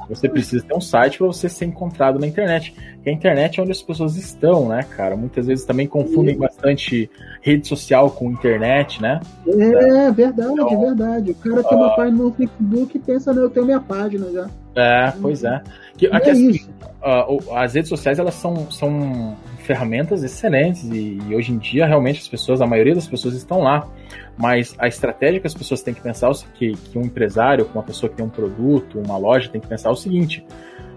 [0.09, 2.75] você precisa ter um site para você ser encontrado na internet.
[3.05, 5.17] E a internet é onde as pessoas estão, né, cara?
[5.17, 7.11] Muitas vezes também confundem bastante
[7.43, 9.21] rede social com internet, né?
[9.47, 11.31] É, verdade, então, verdade.
[11.33, 11.97] O cara tem uh, uma ah.
[11.97, 14.49] página no Facebook e pensa, não, eu tenho minha página já.
[14.77, 15.63] É, pois é.
[15.97, 16.61] Que, aqui, é assim,
[17.03, 22.21] uh, as redes sociais, elas são, são ferramentas excelentes e, e, hoje em dia realmente
[22.21, 23.89] as pessoas, a maioria das pessoas estão lá.
[24.37, 27.83] Mas a estratégia que as pessoas têm que pensar é que, que um empresário, uma
[27.83, 30.45] pessoa que tem um produto, uma loja, tem que pensar é o seguinte: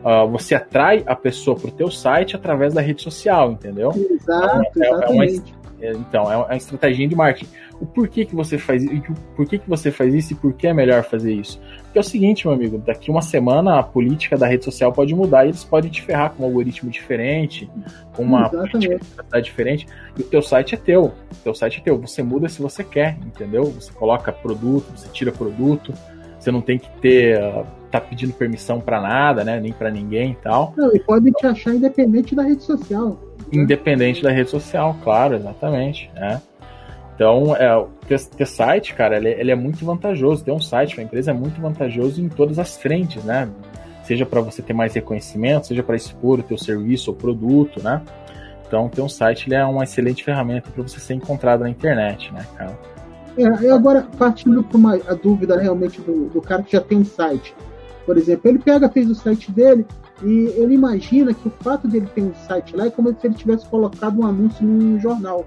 [0.04, 3.92] uh, você atrai a pessoa para o teu site através da rede social, entendeu?
[3.96, 5.56] Exato, então, é, exatamente.
[5.80, 7.52] É uma, então, é uma estratégia de marketing.
[7.80, 10.74] O porquê que você faz isso, por que, você faz isso e por que é
[10.74, 11.60] melhor fazer isso?
[11.84, 15.14] Porque é o seguinte, meu amigo, daqui uma semana a política da rede social pode
[15.14, 17.70] mudar e eles podem te ferrar com um algoritmo diferente,
[18.14, 19.86] com uma política diferente,
[20.18, 21.06] e o teu site é teu.
[21.06, 22.00] O teu site é teu.
[22.00, 23.66] Você muda se você quer, entendeu?
[23.66, 25.94] Você coloca produto, você tira produto,
[26.40, 29.60] você não tem que ter uh, tá pedindo permissão para nada, né?
[29.60, 30.74] Nem para ninguém e tal.
[30.76, 33.10] Não, e podem te achar independente da rede social.
[33.10, 33.62] Né?
[33.62, 36.10] Independente da rede social, claro, exatamente.
[36.16, 36.42] Né?
[37.18, 40.46] Então, é, ter, ter site, cara, ele, ele, é muito vantajoso.
[40.46, 43.50] Ter um site para a empresa é muito vantajoso em todas as frentes, né?
[44.08, 48.02] seja para você ter mais reconhecimento, seja para expor o teu serviço ou produto, né?
[48.66, 52.34] Então, ter um site ele é uma excelente ferramenta para você ser encontrado na internet,
[52.34, 52.80] né, cara?
[53.38, 57.06] É, agora, partindo para uma a dúvida realmente do, do cara que já tem um
[57.06, 57.54] site,
[58.06, 59.86] por exemplo, ele pega, fez o site dele
[60.24, 63.36] e ele imagina que o fato dele ter um site lá é como se ele
[63.36, 65.46] tivesse colocado um anúncio num jornal.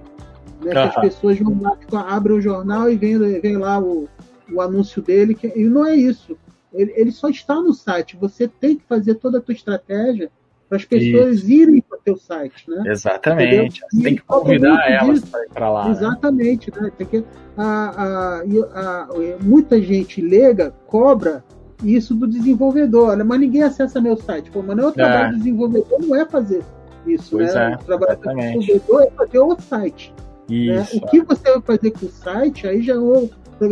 [0.63, 0.73] Né?
[0.73, 1.77] As pessoas vão lá,
[2.09, 4.09] abrem o jornal e vem, vem lá o,
[4.53, 6.37] o anúncio dele, que, e não é isso.
[6.73, 8.17] Ele, ele só está no site.
[8.17, 10.31] Você tem que fazer toda a tua estratégia
[10.71, 11.51] para as pessoas Isso.
[11.51, 12.85] irem para o teu site, né?
[12.87, 13.81] Exatamente.
[13.91, 15.85] Você tem que convidar elas para ir para lá.
[15.87, 15.91] Né?
[15.91, 16.83] Exatamente, né?
[16.83, 16.93] né?
[16.97, 17.25] Tem que,
[17.57, 19.09] a, a, a,
[19.43, 21.43] muita gente leiga cobra
[21.83, 23.25] isso do desenvolvedor, né?
[23.25, 24.49] mas ninguém acessa meu site.
[24.49, 25.31] Pô, mas não é o trabalho é.
[25.33, 26.63] do desenvolvedor, não é fazer
[27.05, 27.73] isso, pois né?
[27.73, 28.53] É, o trabalho exatamente.
[28.53, 30.15] do desenvolvedor é fazer o site.
[30.51, 30.87] Né?
[30.95, 32.99] O que você vai fazer com o site, aí já é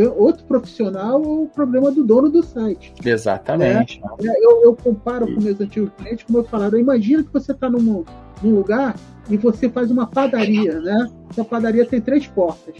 [0.08, 2.92] outro profissional ou o problema do dono do site.
[3.04, 4.00] Exatamente.
[4.20, 4.34] Né?
[4.40, 8.04] Eu, eu, comparo com meus antigos clientes, como eu falaram, imagina que você está num,
[8.42, 8.94] num lugar
[9.30, 11.10] e você faz uma padaria, né?
[11.30, 12.74] Essa padaria tem três portas,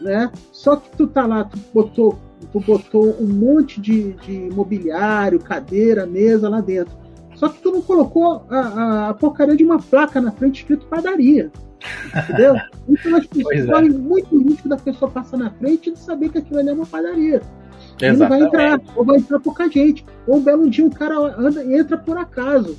[0.00, 0.30] né?
[0.52, 2.18] Só que tu tá lá, tu botou,
[2.52, 7.05] tu botou um monte de, de mobiliário, cadeira, mesa lá dentro.
[7.36, 11.50] Só que tu não colocou a, a, porcaria de uma placa na frente escrito padaria.
[12.14, 12.56] Entendeu?
[12.88, 13.92] Então as pessoas correm é.
[13.92, 17.42] muito risco da pessoa passar na frente e saber que aquilo ali é uma padaria.
[18.00, 20.06] E não vai entrar, ou vai entrar pouca gente.
[20.24, 22.76] Ou um belo dia um cara anda, entra por acaso.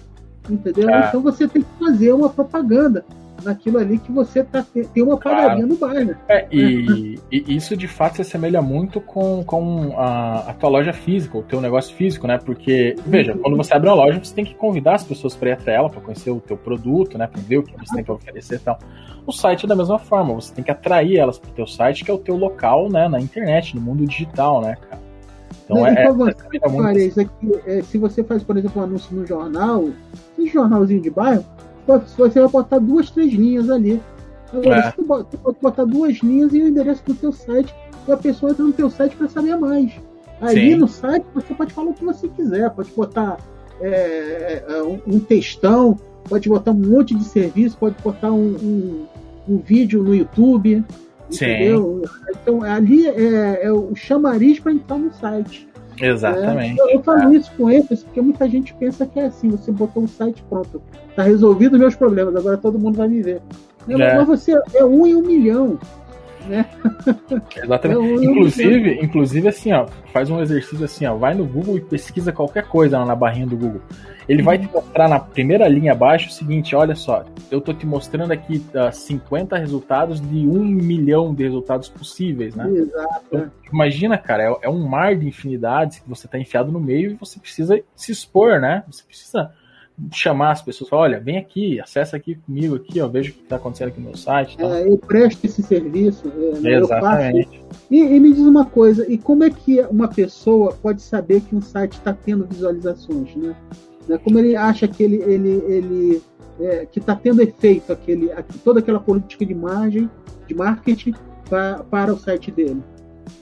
[0.49, 0.87] Entendeu?
[0.93, 1.07] Ah.
[1.09, 3.03] Então você tem que fazer uma propaganda
[3.43, 5.67] naquilo ali que você tá, tem uma padaria claro.
[5.67, 6.15] no bairro.
[6.27, 10.93] É, e, e, isso de fato se assemelha muito com, com a, a, tua loja
[10.93, 12.37] física, o teu negócio físico, né?
[12.37, 15.53] Porque, veja, quando você abre uma loja, você tem que convidar as pessoas para ir
[15.53, 17.27] até ela, para conhecer o teu produto, né?
[17.27, 18.79] Para ver o que você tem para oferecer e tal.
[19.25, 22.03] O site é da mesma forma, você tem que atrair elas para o teu site,
[22.03, 23.07] que é o teu local, né?
[23.07, 25.07] Na internet, no mundo digital, né, cara?
[25.65, 27.61] Então, é, é, você, é muito...
[27.65, 29.83] é, se você faz, por exemplo, um anúncio no jornal,
[30.39, 31.43] um jornalzinho de bairro,
[31.87, 34.01] você vai botar duas, três linhas ali.
[34.51, 34.91] Agora, é.
[34.91, 37.73] você pode botar duas linhas e o endereço do teu site,
[38.07, 39.91] e a pessoa entra no teu site para saber mais.
[40.39, 40.75] Ali Sim.
[40.75, 43.37] no site você pode falar o que você quiser, pode botar
[43.81, 45.97] é, é um textão,
[46.29, 49.05] pode botar um monte de serviço, pode botar um, um,
[49.49, 50.83] um vídeo no YouTube.
[51.29, 51.45] Sim.
[51.45, 52.03] Entendeu?
[52.29, 55.67] Então ali é, é o chamariz para entrar no site.
[55.99, 56.79] Exatamente.
[56.79, 57.37] É, eu, eu falo é.
[57.37, 60.81] isso com ênfase porque muita gente pensa que é assim, você botou um site pronto,
[61.15, 63.41] tá resolvido meus problemas, agora todo mundo vai me ver.
[63.89, 64.17] É.
[64.17, 65.79] Mas você é um em um milhão.
[66.47, 66.65] Né?
[67.63, 68.25] Exatamente.
[68.25, 72.65] Inclusive, inclusive, assim, ó, faz um exercício assim, ó, vai no Google e pesquisa qualquer
[72.67, 73.81] coisa lá na barrinha do Google.
[74.27, 77.85] Ele vai te mostrar na primeira linha abaixo o seguinte: olha só, eu tô te
[77.85, 82.69] mostrando aqui uh, ah, 50 resultados de um milhão de resultados possíveis, né?
[82.69, 83.25] Exato.
[83.27, 87.11] Então, imagina, cara, é, é, um mar de infinidades que você tá enfiado no meio
[87.11, 88.83] e você precisa se expor, né?
[88.87, 89.51] Você precisa
[90.11, 93.43] chamar as pessoas, falar, olha, vem aqui, acessa aqui comigo aqui, ó, veja o que
[93.43, 94.57] está acontecendo aqui no meu site.
[94.57, 94.79] Tá?
[94.79, 97.61] É, eu presto esse serviço, é, né, Exatamente.
[97.89, 101.55] E, e, me diz uma coisa, e como é que uma pessoa pode saber que
[101.55, 103.55] um site está tendo visualizações, né?
[104.07, 104.17] Né?
[104.17, 106.21] Como ele acha que ele, ele, ele
[106.59, 108.29] é, que está tendo efeito aquele,
[108.63, 110.09] toda aquela política de margem,
[110.47, 111.13] de marketing
[111.49, 112.81] pra, para o site dele.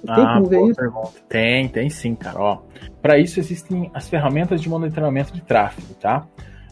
[0.06, 0.76] Tem ah, como ver isso?
[0.76, 1.12] Pergunta.
[1.28, 2.60] Tem, tem sim, cara.
[3.02, 6.26] Para isso existem as ferramentas de monitoramento de tráfego, tá?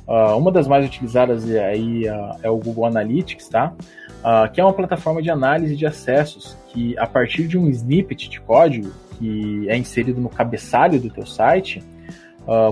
[0.07, 3.73] Uh, uma das mais utilizadas aí uh, é o Google Analytics, tá?
[4.19, 8.29] Uh, que é uma plataforma de análise de acessos que, a partir de um snippet
[8.29, 11.83] de código que é inserido no cabeçalho do teu site,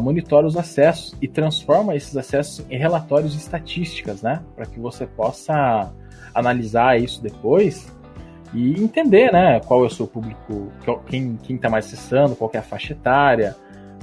[0.02, 4.42] monitora os acessos e transforma esses acessos em relatórios e estatísticas, né?
[4.54, 5.94] Para que você possa
[6.34, 7.90] analisar isso depois
[8.54, 9.60] e entender, né?
[9.62, 10.72] Qual é o seu público,
[11.08, 13.56] quem quem está mais acessando, qual é a faixa etária,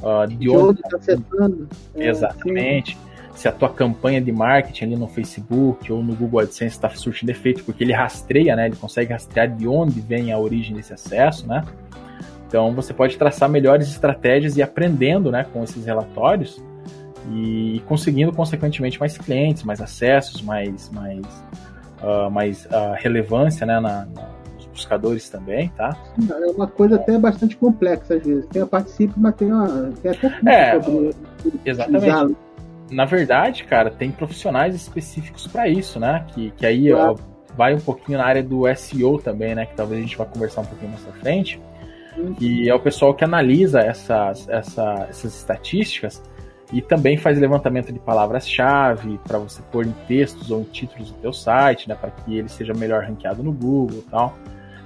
[0.03, 1.69] uh, de, de onde está acessando.
[1.95, 2.97] É, Exatamente.
[2.97, 3.09] Sim.
[3.35, 7.31] Se a tua campanha de marketing ali no Facebook ou no Google AdSense está surtindo
[7.31, 8.67] efeito, porque ele rastreia, né?
[8.67, 11.63] Ele consegue rastrear de onde vem a origem desse acesso, né?
[12.49, 16.61] Então você pode traçar melhores estratégias e aprendendo né, com esses relatórios
[17.31, 21.45] e conseguindo consequentemente mais clientes, mais acessos, mais, mais,
[22.03, 24.29] uh, mais uh, relevância né, na, na,
[24.79, 25.97] buscadores também, tá?
[26.31, 28.47] É uma coisa até bastante complexa às vezes.
[28.47, 31.15] Tem a participe, mas tem, uma, tem até é, sobre
[31.65, 32.37] exatamente.
[32.91, 36.25] Na verdade, cara, tem profissionais específicos para isso, né?
[36.29, 37.13] Que, que aí claro.
[37.13, 39.67] ó, vai um pouquinho na área do SEO também, né?
[39.67, 41.61] Que talvez a gente vá conversar um pouquinho mais pra frente
[42.37, 46.23] que é o pessoal que analisa essas, essa, essas estatísticas
[46.73, 51.19] e também faz levantamento de palavras-chave para você pôr em textos ou em títulos do
[51.19, 54.37] teu site, né, para que ele seja melhor ranqueado no Google e tal.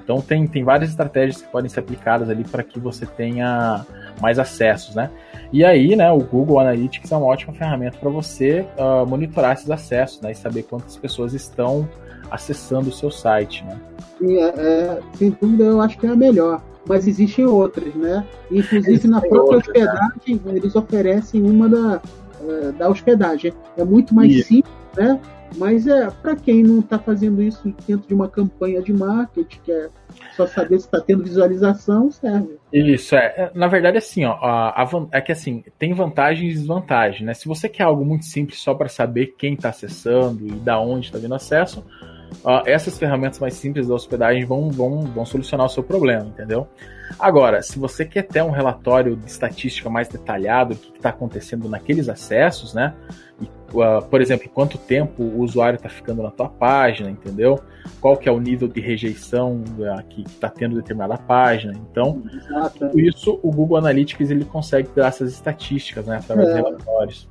[0.02, 3.84] Então tem, tem várias estratégias que podem ser aplicadas ali para que você tenha
[4.20, 5.10] mais acessos, né?
[5.52, 9.70] E aí, né, o Google Analytics é uma ótima ferramenta para você uh, monitorar esses
[9.70, 11.86] acessos, né, e saber quantas pessoas estão
[12.30, 13.78] acessando o seu site, né.
[14.18, 16.62] Sim, é, é, sem dúvida eu acho que é a melhor.
[16.88, 18.26] Mas existem outras, né?
[18.50, 20.52] Inclusive na própria outra, hospedagem, né?
[20.56, 22.00] eles oferecem uma da,
[22.44, 23.52] é, da hospedagem.
[23.76, 24.48] É muito mais isso.
[24.48, 25.20] simples, né?
[25.56, 29.72] Mas é para quem não está fazendo isso dentro de uma campanha de marketing, que
[29.72, 29.88] é
[30.36, 32.58] só saber se está tendo visualização, serve.
[32.72, 33.26] Isso, é.
[33.36, 33.50] é.
[33.54, 37.34] Na verdade, assim, ó, a, a, é que assim, tem vantagens e desvantagens, né?
[37.34, 41.06] Se você quer algo muito simples só para saber quem está acessando e da onde
[41.06, 41.84] está vindo acesso,
[42.44, 46.66] uh, essas ferramentas mais simples da hospedagem vão, vão, vão solucionar o seu problema, entendeu?
[47.18, 51.68] Agora, se você quer ter um relatório de estatística mais detalhado do que está acontecendo
[51.68, 52.94] naqueles acessos, né?
[53.40, 57.60] E, uh, por exemplo, quanto tempo o usuário está ficando na tua página, entendeu?
[58.00, 61.74] Qual que é o nível de rejeição uh, que está tendo determinada página.
[61.90, 62.98] Então, Exato.
[62.98, 66.16] isso o Google Analytics ele consegue dar essas estatísticas, né?
[66.16, 66.54] Através é.
[66.54, 67.28] de relatórios.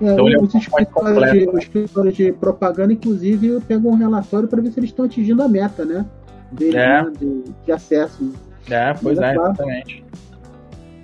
[0.00, 4.72] É, então, os, escritórios de, os escritórios de propaganda, inclusive, pegam um relatório para ver
[4.72, 6.04] se eles estão atingindo a meta, né?
[6.50, 7.02] Dele, é.
[7.02, 7.12] né?
[7.18, 8.32] De, de, acesso.
[8.68, 10.04] É, pois é, exatamente.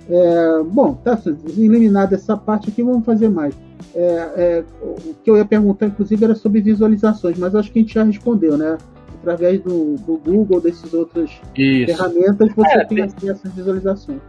[0.09, 1.19] É, bom, tá
[1.55, 3.53] eliminada essa parte aqui, vamos fazer mais.
[3.93, 7.81] É, é, o que eu ia perguntar, inclusive, era sobre visualizações, mas acho que a
[7.81, 8.77] gente já respondeu, né?
[9.19, 11.93] Através do, do Google, desses outras Isso.
[11.93, 14.19] ferramentas, você é, tem, tem acesso às visualizações.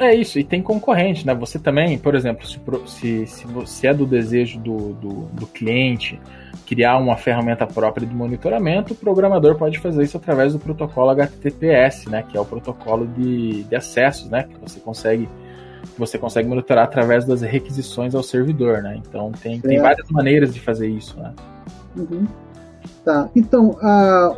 [0.00, 1.34] É isso, e tem concorrente, né?
[1.34, 6.20] Você também, por exemplo, se, se, se, se é do desejo do, do, do, cliente
[6.68, 12.10] criar uma ferramenta própria de monitoramento, o programador pode fazer isso através do protocolo HTTPS,
[12.10, 12.22] né?
[12.28, 14.42] Que é o protocolo de, de acessos, né?
[14.42, 15.26] Que você consegue
[15.96, 19.00] você consegue monitorar através das requisições ao servidor, né?
[19.00, 21.32] Então tem, tem várias maneiras de fazer isso, né?
[21.96, 22.26] Uhum.
[23.02, 23.76] Tá, então,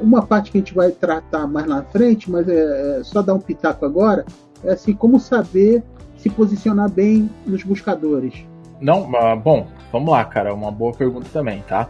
[0.01, 3.35] uma parte que a gente vai tratar mais na frente, mas é, é só dar
[3.35, 4.25] um pitaco agora,
[4.62, 5.83] é assim, como saber
[6.16, 8.35] se posicionar bem nos buscadores?
[8.81, 11.88] Não, uh, bom, vamos lá, cara, uma boa pergunta também, tá?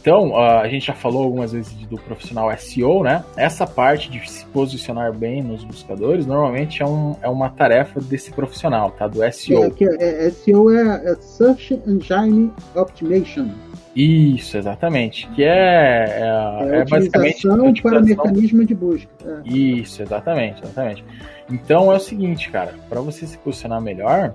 [0.00, 3.24] Então, uh, a gente já falou algumas vezes do profissional SEO, né?
[3.36, 8.30] Essa parte de se posicionar bem nos buscadores, normalmente é, um, é uma tarefa desse
[8.30, 9.08] profissional, tá?
[9.08, 9.64] Do SEO.
[9.64, 13.48] É, que é, é SEO é, é Search Engine Optimization.
[13.96, 15.26] Isso, exatamente.
[15.30, 17.82] Que é, é, é, é basicamente.
[17.82, 19.08] para mecanismo de busca.
[19.24, 19.48] É.
[19.48, 21.02] Isso, exatamente, exatamente.
[21.50, 24.34] Então é o seguinte, cara, para você se posicionar melhor,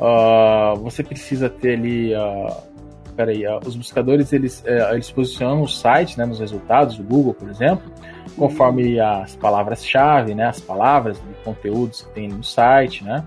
[0.00, 2.12] uh, você precisa ter ali.
[2.14, 2.69] Uh,
[3.20, 7.34] peraí, uh, os buscadores eles, uh, eles posicionam o site, né, nos resultados do Google,
[7.34, 7.92] por exemplo,
[8.36, 13.22] conforme as palavras-chave, né, as palavras de conteúdos que tem no site, né,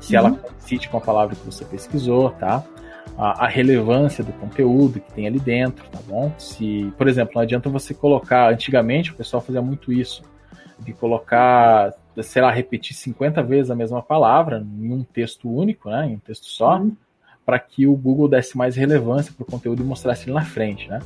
[0.00, 0.26] se uhum.
[0.26, 2.64] ela coincide com a palavra que você pesquisou, tá?
[3.18, 6.32] a, a, relevância do conteúdo que tem ali dentro, tá bom?
[6.38, 10.22] Se, por exemplo, não adianta você colocar, antigamente o pessoal fazia muito isso,
[10.78, 16.06] de colocar, sei lá, repetir 50 vezes a mesma palavra em um texto único, né,
[16.06, 16.96] em um texto só, uhum.
[17.46, 20.88] Para que o Google desse mais relevância para o conteúdo e mostrasse ele na frente,
[20.88, 20.98] né?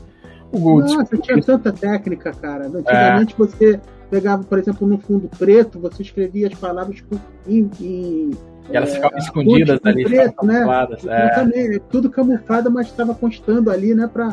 [0.51, 2.67] O Google Nossa, tinha tanta técnica, cara.
[2.67, 3.37] Antigamente é.
[3.37, 7.05] você pegava, por exemplo, no fundo preto, você escrevia as palavras
[7.47, 8.31] em, em
[8.71, 10.65] e elas ficavam é, escondidas ali, preto, né?
[11.09, 11.79] É.
[11.91, 14.09] Tudo camuflado, mas estava constando ali, né?
[14.13, 14.29] Pra,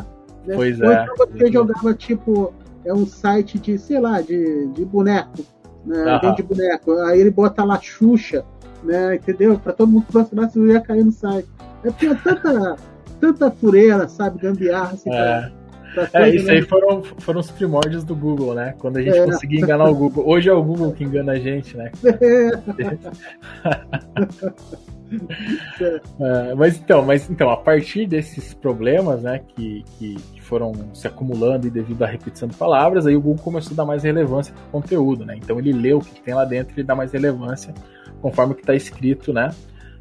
[0.46, 0.54] né?
[0.54, 1.02] Pois Ou é.
[1.04, 5.38] Então você jogava, tipo, é um site de, sei lá, de, de boneco,
[5.84, 6.20] né?
[6.22, 6.34] Uhum.
[6.34, 6.92] de boneco.
[7.00, 8.44] Aí ele bota lá Xuxa,
[8.84, 9.16] né?
[9.16, 9.58] Entendeu?
[9.58, 11.48] Pra todo mundo procurar se ia cair no site.
[11.84, 12.76] É tinha tanta,
[13.20, 14.40] tanta fureira, sabe?
[14.40, 15.50] Gambiarra, assim, é.
[15.94, 18.74] pra, é, isso aí foram, foram os primórdios do Google, né?
[18.78, 19.24] Quando a gente é.
[19.24, 20.28] conseguia enganar o Google.
[20.28, 21.90] Hoje é o Google que engana a gente, né?
[26.20, 26.54] É.
[26.54, 31.66] mas então, mas então, a partir desses problemas, né, que, que, que, foram se acumulando
[31.66, 34.64] e devido à repetição de palavras, aí o Google começou a dar mais relevância para
[34.64, 35.34] o conteúdo, né?
[35.36, 37.74] Então ele lê o que tem lá dentro e dá mais relevância
[38.20, 39.50] conforme o que está escrito, né?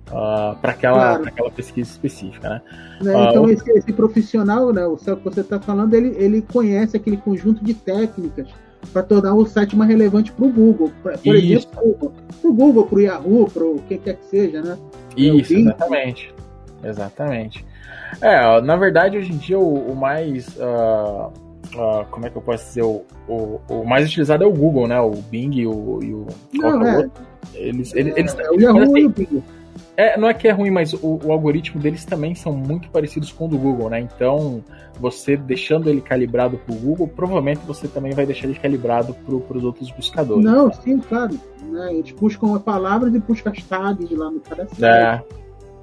[0.08, 1.28] Uh, para aquela, claro.
[1.28, 2.62] aquela pesquisa específica, né?
[3.02, 6.98] né então uh, esse, esse, profissional, né, o que você está falando, ele, ele conhece
[6.98, 8.48] aquele conjunto de técnicas
[8.94, 11.68] para tornar o site mais relevante para o Google, pra, por Isso.
[11.68, 14.78] exemplo, para o Google, para o Yahoo, para o que quer que seja, né?
[15.16, 16.34] Isso, exatamente,
[16.84, 17.66] exatamente.
[18.22, 21.32] É, na verdade, hoje em dia o, o mais uh,
[21.76, 24.88] Uh, como é que eu posso dizer, o, o, o, mais utilizado é o Google,
[24.88, 25.00] né?
[25.02, 26.00] O Bing e o.
[26.02, 27.10] E o Não, é.
[27.54, 29.44] Eles, eles, é, eles, é, o Yahoo assim, e o Bing.
[29.98, 33.32] É, não é que é ruim, mas o, o, algoritmo deles também são muito parecidos
[33.32, 34.00] com o do Google, né?
[34.00, 34.64] Então,
[35.00, 39.58] você deixando ele calibrado para o Google, provavelmente você também vai deixar ele calibrado para
[39.58, 40.46] os outros buscadores.
[40.46, 41.40] Não, sim, claro.
[41.64, 41.96] Né?
[41.96, 44.68] Eles buscam a palavra e buscam as tags lá no cara.
[44.80, 45.20] É,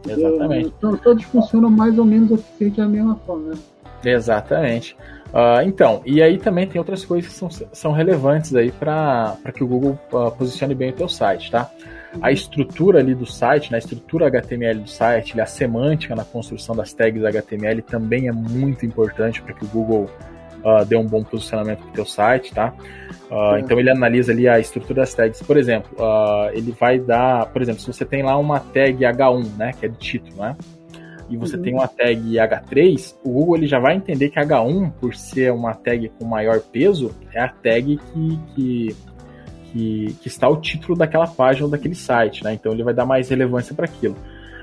[0.09, 0.73] exatamente.
[0.79, 3.59] Então, todos funcionam mais ou menos eficiente da mesma forma, né?
[4.05, 4.97] Exatamente.
[5.33, 9.65] Uh, então, e aí também tem outras coisas que são, são relevantes aí para que
[9.65, 11.69] o Google uh, posicione bem o teu site, tá?
[12.21, 16.75] A estrutura ali do site, na né, estrutura HTML do site, a semântica na construção
[16.75, 20.09] das tags HTML também é muito importante para que o Google
[20.65, 22.73] uh, dê um bom posicionamento para o teu site, tá?
[23.31, 25.43] Uh, Então ele analisa ali a estrutura das tags.
[25.43, 29.57] Por exemplo, uh, ele vai dar, por exemplo, se você tem lá uma tag H1,
[29.57, 30.57] né, que é de título, né?
[31.29, 31.62] E você uhum.
[31.62, 35.75] tem uma tag H3, o Google ele já vai entender que H1, por ser uma
[35.75, 38.97] tag com maior peso, é a tag que, que
[39.75, 42.55] que, que está o título daquela página ou daquele site, né?
[42.55, 44.16] Então ele vai dar mais relevância para aquilo.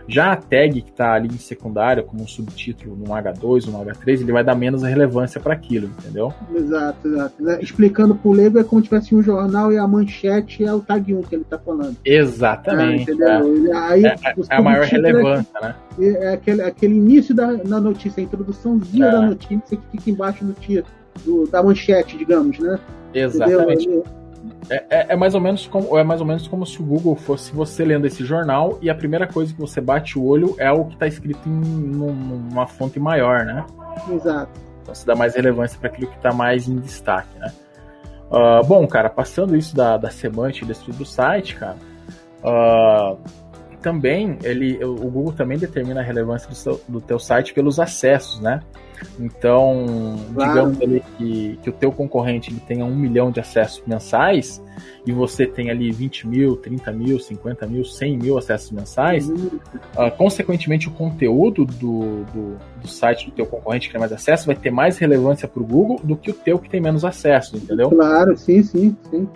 [0.07, 4.22] Já a tag que está ali em secundária, como um subtítulo num H2, num H3,
[4.22, 6.34] ele vai dar menos relevância para aquilo, entendeu?
[6.55, 7.43] Exato, exato.
[7.43, 7.59] Né?
[7.62, 10.80] Explicando para o leigo é como se tivesse um jornal e a manchete é o
[10.80, 11.95] tag 1 que ele está falando.
[12.03, 13.12] Exatamente.
[13.22, 13.91] Ah, é.
[13.91, 15.76] Aí, é, é, é a maior relevância, é, né?
[15.99, 17.47] É aquele, aquele início da
[17.80, 19.12] notícia, a introduçãozinha é.
[19.12, 22.80] da notícia que fica embaixo do título, da manchete, digamos, né?
[23.14, 23.88] Exatamente.
[23.88, 24.20] Entendeu?
[24.70, 27.16] É, é, é, mais ou menos como, é mais ou menos como se o Google
[27.16, 30.72] fosse você lendo esse jornal e a primeira coisa que você bate o olho é
[30.72, 33.66] o que está escrito em numa fonte maior, né?
[34.12, 34.51] Exato.
[34.82, 37.51] Então você dá mais relevância para aquilo que está mais em destaque, né?
[38.32, 41.76] Uh, bom, cara, passando isso da, da semântica desse do site, cara,
[42.43, 43.18] uh,
[43.82, 48.39] também ele, o Google também determina a relevância do, seu, do teu site pelos acessos,
[48.39, 48.61] né?
[49.19, 50.71] Então, claro.
[50.71, 54.63] digamos que, que o teu concorrente ele tenha um milhão de acessos mensais
[55.05, 59.49] e você tem ali 20 mil, 30 mil, 50 mil, 100 mil acessos mensais, uhum.
[59.97, 64.45] uh, consequentemente o conteúdo do, do, do, site do teu concorrente que tem mais acesso
[64.45, 67.57] vai ter mais relevância para o Google do que o teu que tem menos acesso,
[67.57, 67.89] entendeu?
[67.89, 69.27] Claro, sim, sim, sim.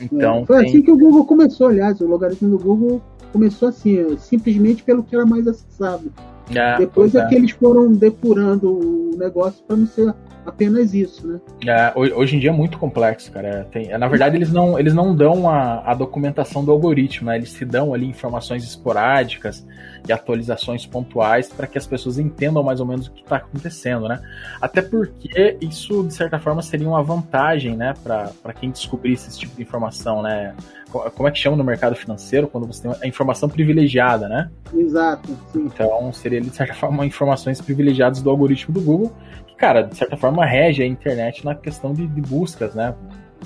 [0.00, 0.46] Então, é.
[0.46, 0.68] Foi tem...
[0.68, 3.02] assim que o Google começou, aliás, o logaritmo do Google
[3.32, 6.12] começou assim, simplesmente pelo que era mais acessado.
[6.54, 10.14] É, Depois é, é que eles foram depurando o negócio para não ser
[10.44, 11.40] apenas isso, né?
[11.66, 13.66] É, hoje em dia é muito complexo, cara.
[13.70, 17.36] Tem, na verdade, eles não, eles não dão a, a documentação do algoritmo, né?
[17.36, 19.66] Eles se dão ali informações esporádicas
[20.08, 24.08] e atualizações pontuais para que as pessoas entendam mais ou menos o que está acontecendo,
[24.08, 24.20] né?
[24.60, 29.56] Até porque isso, de certa forma, seria uma vantagem, né, para quem descobrisse esse tipo
[29.56, 30.54] de informação, né?
[30.90, 34.50] Como é que chama no mercado financeiro quando você tem a informação privilegiada, né?
[34.74, 35.66] Exato, sim.
[35.66, 39.12] Então, seria, de certa forma, informações privilegiadas do algoritmo do Google,
[39.60, 42.94] cara, de certa forma, rege a internet na questão de, de buscas, né?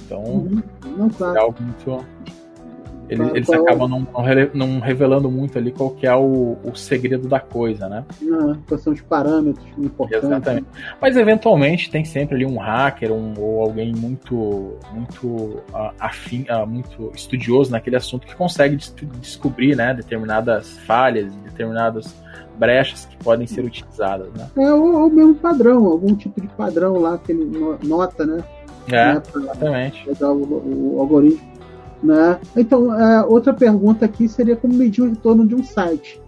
[0.07, 0.62] Então, uhum.
[0.97, 1.37] não, claro.
[1.37, 2.05] é algo muito
[3.09, 4.07] eles, eles acabam não,
[4.55, 8.05] não, revelando muito ali qual que é o, o segredo da coisa, né?
[8.21, 10.25] Não, questão de parâmetros importantes.
[10.25, 10.67] Exatamente.
[11.01, 16.67] Mas eventualmente tem sempre ali um hacker um, ou alguém muito muito uh, afim, uh,
[16.67, 22.15] muito estudioso naquele assunto que consegue des descobrir, né, determinadas falhas, determinadas
[22.59, 24.49] brechas que podem ser utilizadas, né?
[24.57, 27.51] É o, o mesmo padrão, algum tipo de padrão lá que ele
[27.83, 28.45] nota, né?
[28.89, 30.05] É, né, exatamente.
[30.05, 31.55] Pegar o, o algoritmo
[32.05, 32.39] né?
[32.55, 36.21] Então, é, outra pergunta aqui seria como medir o retorno de um site.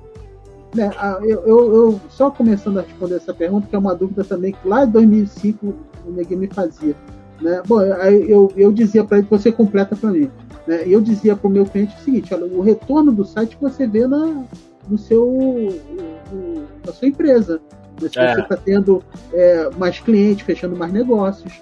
[0.75, 0.91] Né?
[1.23, 4.67] Eu, eu, eu, só começando a responder essa pergunta, que é uma dúvida também que
[4.67, 5.75] lá em 2005
[6.07, 6.95] o Neguinho me fazia.
[7.43, 7.63] Né?
[7.67, 10.31] Bom, eu, eu dizia para ele, você completa para mim.
[10.67, 10.85] Né?
[10.87, 14.07] Eu dizia para o meu cliente o seguinte: olha, o retorno do site você vê
[14.07, 14.45] na,
[14.89, 15.29] no seu,
[16.87, 17.61] na sua empresa.
[18.01, 18.09] Né?
[18.09, 18.35] Se é.
[18.35, 21.53] você está tendo é, mais clientes, fechando mais negócios,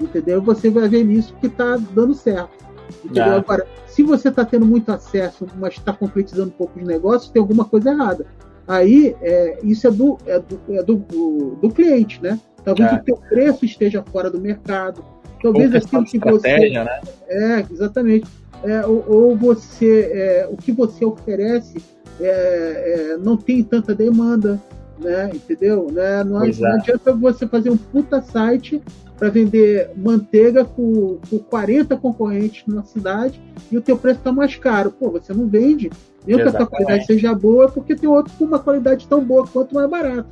[0.00, 0.42] entendeu?
[0.42, 2.62] Você vai ver nisso que está dando certo.
[3.04, 3.36] Entendeu?
[3.36, 7.40] Agora, se você está tendo muito acesso, mas está concretizando um pouco os negócios, tem
[7.40, 8.26] alguma coisa errada.
[8.66, 12.38] Aí, é, isso é do, é do, é do, do, do cliente, né?
[12.64, 12.94] Talvez é.
[12.94, 15.04] o teu preço esteja fora do mercado.
[15.42, 16.70] Talvez aquilo que você.
[16.70, 17.00] Né?
[17.28, 18.30] É, exatamente.
[18.62, 20.10] É, ou, ou, você.
[20.12, 21.82] É, o que você oferece
[22.20, 24.60] é, é, não tem tanta demanda.
[25.00, 25.90] Né, entendeu?
[25.90, 26.22] Né?
[26.22, 28.80] Não, não adianta você fazer um puta site
[29.18, 33.40] para vender manteiga com, com 40 concorrentes na cidade
[33.70, 34.92] e o teu preço está mais caro.
[34.92, 35.90] Pô, você não vende,
[36.26, 39.46] mesmo que a tua qualidade seja boa, porque tem outro com uma qualidade tão boa
[39.46, 40.28] quanto mais barato.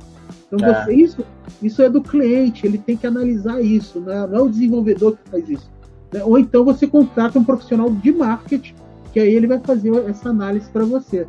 [0.47, 0.83] Então é.
[0.83, 1.25] você, isso,
[1.61, 4.27] isso é do cliente, ele tem que analisar isso, né?
[4.27, 5.71] não é o desenvolvedor que faz isso.
[6.13, 6.23] Né?
[6.23, 8.75] Ou então você contrata um profissional de marketing,
[9.13, 11.27] que aí ele vai fazer essa análise para você.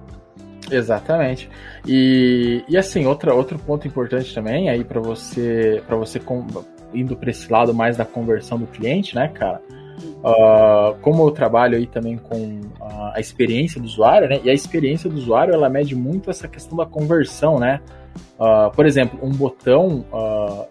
[0.73, 1.49] Exatamente.
[1.87, 6.21] E, e assim, outra, outro ponto importante também aí para você para você
[6.95, 9.61] indo para esse lado mais da conversão do cliente, né, cara?
[10.25, 12.61] Uh, como eu trabalho aí também com
[13.15, 14.41] a experiência do usuário, né?
[14.43, 17.81] E a experiência do usuário ela mede muito essa questão da conversão, né?
[18.39, 20.67] Uh, por exemplo, um botão, uh,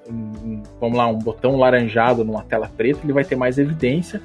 [0.80, 4.22] vamos lá, um botão laranjado numa tela preta, ele vai ter mais evidência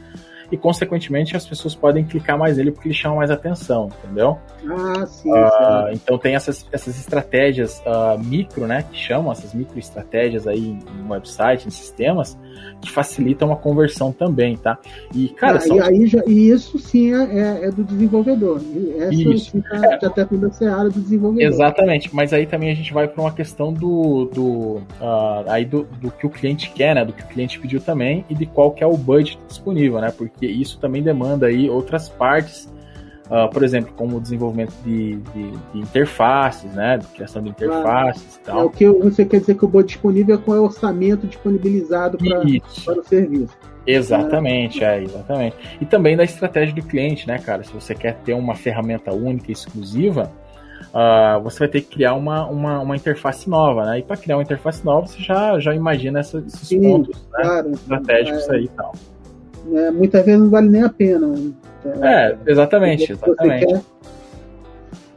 [0.51, 4.39] e, consequentemente, as pessoas podem clicar mais nele porque ele chama mais atenção, entendeu?
[4.69, 5.31] Ah, sim.
[5.31, 5.93] Uh, sim.
[5.95, 11.09] Então tem essas, essas estratégias uh, micro, né, que chamam essas micro estratégias aí em
[11.09, 12.39] website, em sistemas,
[12.81, 14.79] que facilitam a conversão também, tá?
[15.15, 15.77] E, cara, ah, são...
[15.77, 18.61] e, aí já, e isso sim é, é, é do desenvolvedor.
[18.99, 19.51] Essa isso.
[19.51, 20.01] Sim, tá, é.
[20.01, 21.53] já tá da seara do desenvolvedor.
[21.53, 24.43] Exatamente, mas aí também a gente vai para uma questão do, do,
[25.01, 28.25] uh, aí do, do que o cliente quer, né, do que o cliente pediu também
[28.29, 32.09] e de qual que é o budget disponível, né, porque isso também demanda aí outras
[32.09, 32.69] partes
[33.27, 36.99] Uh, por exemplo, como o desenvolvimento de, de, de, interfaces, né?
[36.99, 38.61] De criação de interfaces e tal.
[38.61, 42.17] É o que você quer dizer que o boot disponível é com o orçamento disponibilizado
[42.19, 42.41] pra,
[42.85, 43.53] para o serviço.
[43.85, 44.99] Exatamente, é.
[44.99, 45.57] é, exatamente.
[45.81, 47.65] E também da estratégia do cliente, né, cara?
[47.65, 50.31] Se você quer ter uma ferramenta única e exclusiva,
[50.95, 53.99] uh, você vai ter que criar uma, uma, uma interface nova, né?
[53.99, 57.43] E para criar uma interface nova, você já, já imagina essa, esses Sim, pontos né?
[57.43, 58.93] claro, estratégicos é, aí e tal.
[59.75, 61.35] É, muitas vezes não vale nem a pena.
[62.03, 63.83] É, exatamente, exatamente.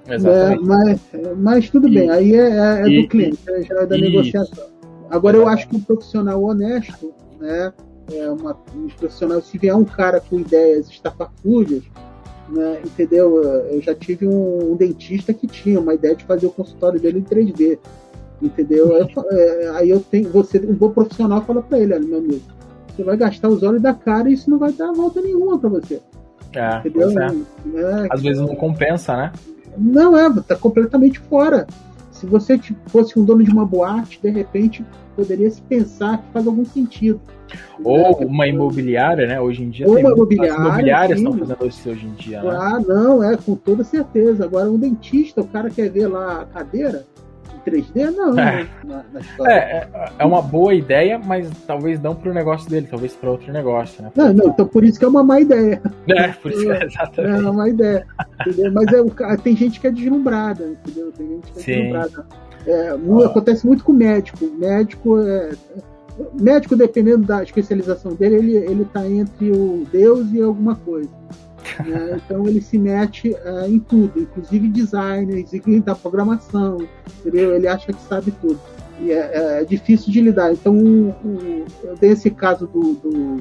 [0.08, 0.62] Exatamente.
[0.62, 1.02] É, mas,
[1.38, 4.66] mas tudo e, bem, aí é, é, é e, do cliente, é, da negociação.
[5.10, 7.74] Agora eu acho que um profissional honesto, né,
[8.12, 11.84] é uma, um profissional, se vier um cara com ideias estapafúrdias,
[12.50, 13.44] né, entendeu?
[13.44, 17.20] Eu já tive um, um, dentista que tinha uma ideia de fazer o consultório dele
[17.20, 17.78] em 3D,
[18.42, 18.92] entendeu?
[18.98, 22.42] Eu, é, aí eu tenho, você, um bom profissional fala para ele, meu amigo,
[23.00, 25.70] você vai gastar os olhos da cara e isso não vai dar volta nenhuma para
[25.70, 26.02] você.
[26.54, 27.10] É, entendeu?
[27.12, 27.26] É.
[27.26, 29.32] É, Às vezes não compensa, né?
[29.78, 31.66] Não é, tá completamente fora.
[32.12, 34.86] Se você fosse um dono de uma boate, de repente
[35.16, 37.22] poderia se pensar que faz algum sentido.
[37.84, 38.26] Ou né?
[38.26, 39.40] uma imobiliária, né?
[39.40, 42.44] Hoje em dia Ou tem uma imobiliária, as imobiliárias estão fazendo isso hoje em dia.
[42.44, 42.50] Né?
[42.52, 44.44] Ah, não, é, com toda certeza.
[44.44, 47.06] Agora, um dentista, o cara quer ver lá a cadeira,
[47.60, 48.38] 3D, não.
[48.40, 48.68] É.
[48.84, 49.90] Na, na é, é,
[50.20, 54.02] é, uma boa ideia, mas talvez não para o negócio dele, talvez para outro negócio,
[54.02, 54.12] né?
[54.16, 55.82] Não, não, então por isso que é uma má ideia.
[56.08, 57.36] É, por isso que é, exatamente.
[57.36, 58.08] É uma má ideia.
[58.42, 58.72] Entendeu?
[58.74, 61.12] Mas é, tem gente que é deslumbrada, entendeu?
[61.12, 61.72] Tem gente que é Sim.
[61.72, 62.26] deslumbrada.
[62.66, 63.26] É, ah.
[63.26, 64.46] Acontece muito com médico.
[64.58, 65.52] Médico é.
[66.40, 71.10] Médico, dependendo da especialização dele, ele, ele tá entre o Deus e alguma coisa.
[71.86, 72.20] Né?
[72.24, 76.78] Então ele se mete uh, em tudo, inclusive design, inclusive da programação,
[77.20, 77.56] entendeu?
[77.56, 78.60] Ele acha que sabe tudo.
[79.00, 80.52] E é, é difícil de lidar.
[80.52, 81.14] Então um,
[81.84, 83.38] eu dei esse caso do, do,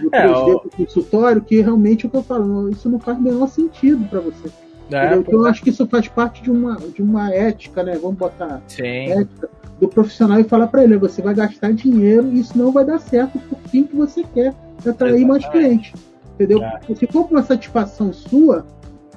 [0.00, 3.22] do é, 3D do consultório, que realmente o que eu falo, isso não faz o
[3.22, 4.48] menor sentido para você.
[4.90, 7.98] É, então eu acho que isso faz parte de uma, de uma ética, né?
[8.00, 9.10] Vamos botar Sim.
[9.10, 12.84] ética do profissional e falar para ele, você vai gastar dinheiro e isso não vai
[12.84, 14.54] dar certo pro fim que você quer,
[14.86, 15.92] atrair mais clientes.
[16.38, 16.62] Entendeu?
[16.62, 16.80] É.
[16.94, 18.64] Se for uma satisfação sua,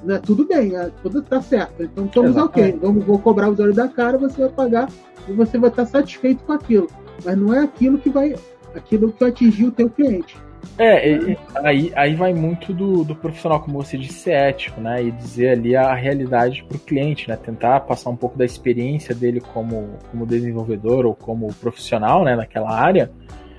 [0.02, 1.84] né, tudo bem, é, tudo tá certo.
[1.84, 2.76] Então estamos ok.
[2.82, 4.88] Vamos, vou cobrar os olhos da cara, você vai pagar
[5.28, 6.88] e você vai estar satisfeito com aquilo.
[7.24, 8.34] Mas não é aquilo que vai,
[8.74, 10.36] aquilo que vai atingir o teu cliente.
[10.78, 15.02] É, é, aí, aí vai muito do, do profissional, como você disse, ser ético, né?
[15.04, 17.36] E dizer ali a realidade para o cliente, né?
[17.36, 22.34] Tentar passar um pouco da experiência dele como, como desenvolvedor ou como profissional, né?
[22.36, 23.10] Naquela área,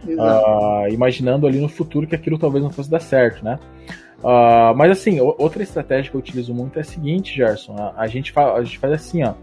[0.06, 3.60] Uh, imaginando ali no futuro que aquilo talvez não fosse dar certo, né?
[4.20, 7.76] Uh, mas assim, outra estratégia que eu utilizo muito é a seguinte, Gerson.
[7.78, 9.34] A, a, gente, faz, a gente faz assim, ó.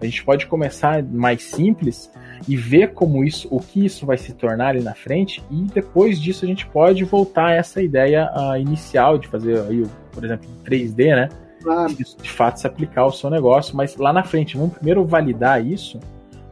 [0.00, 2.10] A gente pode começar mais simples
[2.48, 6.18] e ver como isso, o que isso vai se tornar ali na frente, e depois
[6.18, 10.48] disso a gente pode voltar a essa ideia uh, inicial de fazer aí, por exemplo,
[10.64, 11.28] 3D, né?
[11.62, 11.92] Claro.
[11.92, 15.62] De, de fato se aplicar ao seu negócio, mas lá na frente, vamos primeiro validar
[15.64, 16.00] isso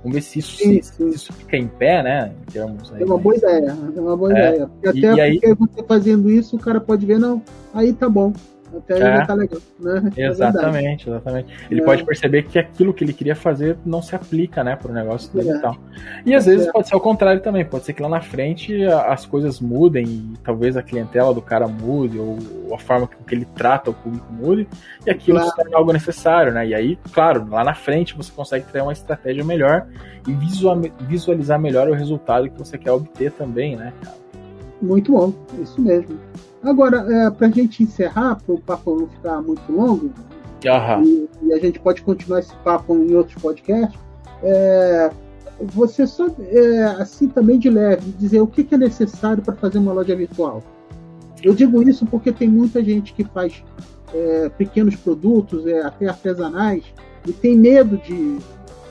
[0.08, 1.10] Vamos ver se isso, sim, se, sim.
[1.10, 2.32] se isso fica em pé, né?
[2.42, 4.66] Em termos aí, é uma boa ideia, é uma boa é, ideia.
[4.68, 5.54] Porque até e, porque aí...
[5.54, 7.42] você fazendo isso, o cara pode ver, não,
[7.74, 8.32] aí tá bom.
[8.76, 9.16] Até é.
[9.16, 10.12] já tá legal, né?
[10.16, 11.48] É exatamente, é exatamente.
[11.70, 11.84] Ele é.
[11.84, 15.56] pode perceber que aquilo que ele queria fazer não se aplica, né, pro negócio dele
[15.56, 15.76] e tal.
[16.26, 19.24] E às vezes pode ser o contrário também, pode ser que lá na frente as
[19.24, 22.38] coisas mudem e talvez a clientela do cara mude, ou
[22.74, 24.68] a forma que ele trata o público mude,
[25.06, 25.50] e aquilo claro.
[25.50, 26.66] se torne algo necessário, né?
[26.66, 29.86] E aí, claro, lá na frente você consegue criar uma estratégia melhor
[30.26, 30.32] e
[31.06, 34.16] visualizar melhor o resultado que você quer obter também, né, cara?
[34.80, 36.18] Muito bom, isso mesmo.
[36.62, 40.10] Agora, é, para a gente encerrar, para o papo não ficar muito longo,
[41.04, 43.98] e, e, a gente pode continuar esse papo em outros podcasts,
[44.42, 45.10] é,
[45.60, 49.78] você só, é, assim também de leve, dizer o que, que é necessário para fazer
[49.78, 50.62] uma loja virtual.
[51.42, 53.62] Eu digo isso porque tem muita gente que faz
[54.12, 56.84] é, pequenos produtos, é, até artesanais,
[57.26, 58.38] e tem medo de,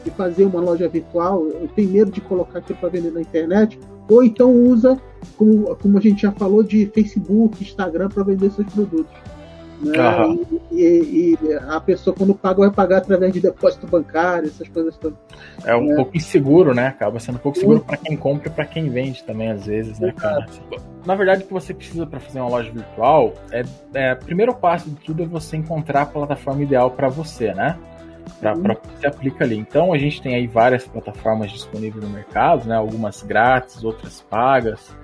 [0.03, 1.45] de fazer uma loja virtual,
[1.75, 3.77] tem medo de colocar aquilo para vender na internet,
[4.09, 4.99] ou então usa,
[5.37, 9.13] como, como a gente já falou, de Facebook, Instagram para vender seus produtos.
[9.81, 10.25] Né?
[10.25, 10.59] Uhum.
[10.71, 14.97] E, e, e, a pessoa, quando paga, vai pagar através de depósito bancário, essas coisas
[14.97, 15.17] todas.
[15.63, 15.95] É um é.
[15.95, 16.87] pouco inseguro, né?
[16.87, 19.99] Acaba sendo um pouco seguro para quem compra e para quem vende também, às vezes,
[19.99, 20.47] né, cara?
[21.05, 24.15] Na verdade, o que você precisa para fazer uma loja virtual é, é.
[24.15, 27.77] Primeiro passo de tudo é você encontrar a plataforma ideal para você, né?
[28.39, 29.57] Para que você aplica ali.
[29.57, 32.75] Então, a gente tem aí várias plataformas disponíveis no mercado, né?
[32.75, 34.95] Algumas grátis, outras pagas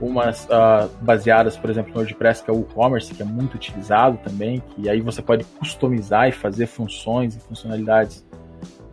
[0.00, 4.18] umas uh, baseadas, por exemplo, no WordPress, que é o e-commerce, que é muito utilizado
[4.18, 8.26] também, que aí você pode customizar e fazer funções e funcionalidades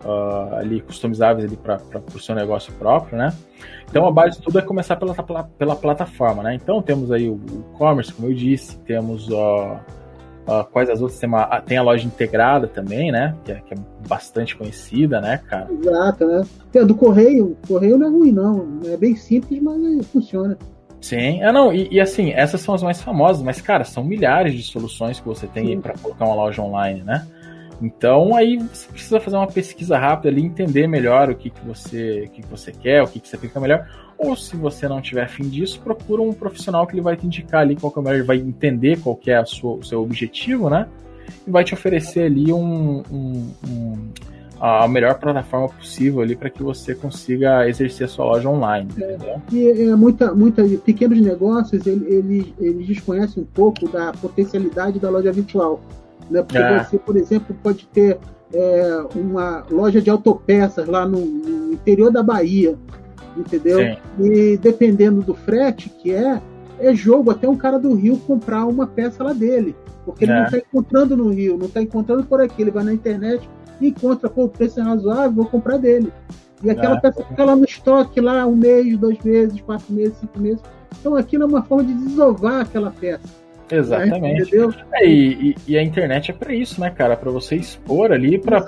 [0.03, 1.81] uh, ali customizáveis ali para
[2.13, 3.33] o seu negócio próprio, né?
[3.89, 6.55] Então a base de tudo é começar pela, pela, pela plataforma, né?
[6.55, 7.39] Então temos aí o
[7.73, 9.79] e-commerce, como eu disse, temos uh,
[10.47, 11.19] Uh, quais as outras?
[11.19, 13.35] Tem, uma, tem a loja integrada também, né?
[13.45, 13.77] Que é, que é,
[14.07, 15.67] bastante conhecida, né, cara?
[15.71, 16.43] Exato, né?
[16.71, 17.57] Tem a do Correio.
[17.63, 18.79] O Correio não é ruim, não.
[18.85, 20.57] É bem simples, mas funciona.
[20.99, 24.53] Sim, é não, e, e, assim, essas são as mais famosas, mas cara, são milhares
[24.53, 27.25] de soluções que você tem para colocar uma loja online, né?
[27.81, 32.25] Então aí você precisa fazer uma pesquisa rápida ali, entender melhor o que, que você
[32.27, 33.87] o que, que você quer, o que, que você fica melhor.
[34.17, 37.61] Ou se você não tiver fim disso, procura um profissional que ele vai te indicar
[37.61, 39.83] ali qual que é o melhor, ele vai entender qual que é a sua, o
[39.83, 40.87] seu objetivo, né?
[41.47, 44.09] E vai te oferecer ali um, um, um
[44.61, 48.87] a melhor plataforma possível ali para que você consiga exercer a sua loja online.
[48.99, 49.17] É,
[49.51, 55.31] e é, muita, muita pequenos negócios eles, eles desconhecem um pouco da potencialidade da loja
[55.31, 55.81] virtual,
[56.31, 56.41] né?
[56.41, 56.83] Porque é.
[56.83, 58.17] você, por exemplo, pode ter
[58.53, 62.77] é, uma loja de autopeças lá no, no interior da Bahia,
[63.37, 63.79] entendeu?
[63.79, 63.97] Sim.
[64.19, 66.41] E dependendo do frete que é,
[66.79, 69.75] é jogo até um cara do Rio comprar uma peça lá dele.
[70.05, 70.35] Porque ele é.
[70.35, 72.61] não está encontrando no Rio, não está encontrando por aqui.
[72.61, 73.47] Ele vai na internet,
[73.79, 76.11] encontra, pô, o preço é razoável, vou comprar dele.
[76.63, 76.99] E aquela é.
[76.99, 80.61] peça fica lá no estoque, lá um mês, dois meses, quatro meses, cinco meses.
[80.99, 83.40] Então aquilo é uma forma de desovar aquela peça.
[83.71, 84.51] Exatamente.
[84.93, 87.15] É, e, e, a internet é para isso, né, cara?
[87.15, 88.61] Para você expor ali para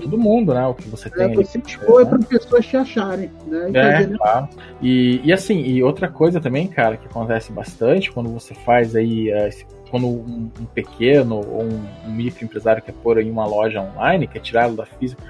[0.00, 0.66] todo mundo, né?
[0.66, 1.32] O que você tem.
[1.32, 2.10] É, você expor né?
[2.10, 3.70] para pessoas te acharem, né?
[3.70, 4.48] E, é, fazer, claro.
[4.80, 9.32] e, e assim, e outra coisa também, cara, que acontece bastante quando você faz aí
[9.32, 13.82] uh, esse quando um, um pequeno ou um, um microempresário quer pôr aí uma loja
[13.82, 15.22] online, quer tirar ela da física,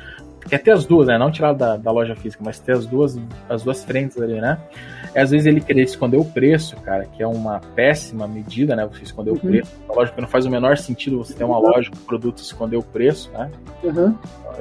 [0.48, 1.18] quer ter as duas, né?
[1.18, 3.18] Não tirar da, da loja física, mas ter as duas,
[3.48, 4.58] as duas frentes ali, né?
[5.14, 8.86] É, às vezes ele querer esconder o preço, cara, que é uma péssima medida, né?
[8.86, 9.36] Você esconder uhum.
[9.36, 9.72] o preço.
[9.88, 12.82] Lógico que não faz o menor sentido você ter uma loja com produto esconder o
[12.82, 13.50] preço, né?
[13.82, 14.16] Uhum.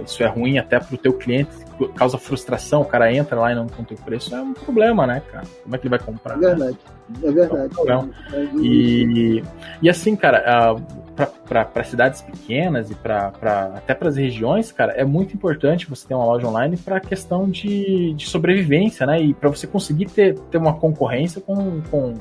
[0.05, 1.51] Isso é ruim até pro teu cliente,
[1.95, 5.21] causa frustração, o cara entra lá e não conta o preço, é um problema, né,
[5.31, 5.45] cara?
[5.63, 6.35] Como é que ele vai comprar?
[6.35, 6.77] É verdade.
[7.09, 7.19] Né?
[7.23, 7.73] É verdade.
[7.87, 8.09] É um
[8.61, 9.43] e,
[9.81, 10.75] e assim, cara,
[11.15, 16.07] para cidades pequenas e pra, pra até para as regiões, cara, é muito importante você
[16.07, 19.21] ter uma loja online para questão de, de sobrevivência, né?
[19.21, 22.13] E para você conseguir ter, ter uma concorrência com, com,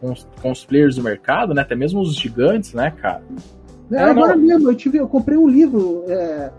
[0.00, 1.62] com os, com, os, players do mercado, né?
[1.62, 3.22] Até mesmo os gigantes, né, cara?
[3.90, 4.44] É, agora não...
[4.44, 6.04] mesmo, eu, tive, eu comprei um livro.
[6.08, 6.50] É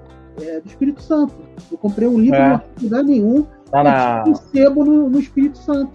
[0.42, 1.34] é, do Espírito Santo.
[1.72, 2.50] Eu comprei um livro, é.
[2.50, 4.24] não lugar nenhum, tá na...
[4.28, 5.92] um sebo no, no, Espírito Santo.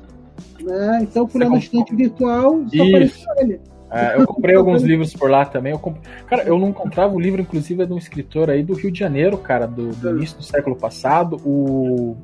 [0.63, 1.01] Né?
[1.03, 3.61] Então eu fui lá no estante virtual só apareceu ele.
[3.91, 5.73] É, eu comprei alguns livros por lá também.
[5.73, 5.97] Eu comp...
[6.27, 8.99] Cara, eu não encontrava o livro, inclusive, é de um escritor aí do Rio de
[8.99, 12.17] Janeiro, cara, do, do início do século passado, o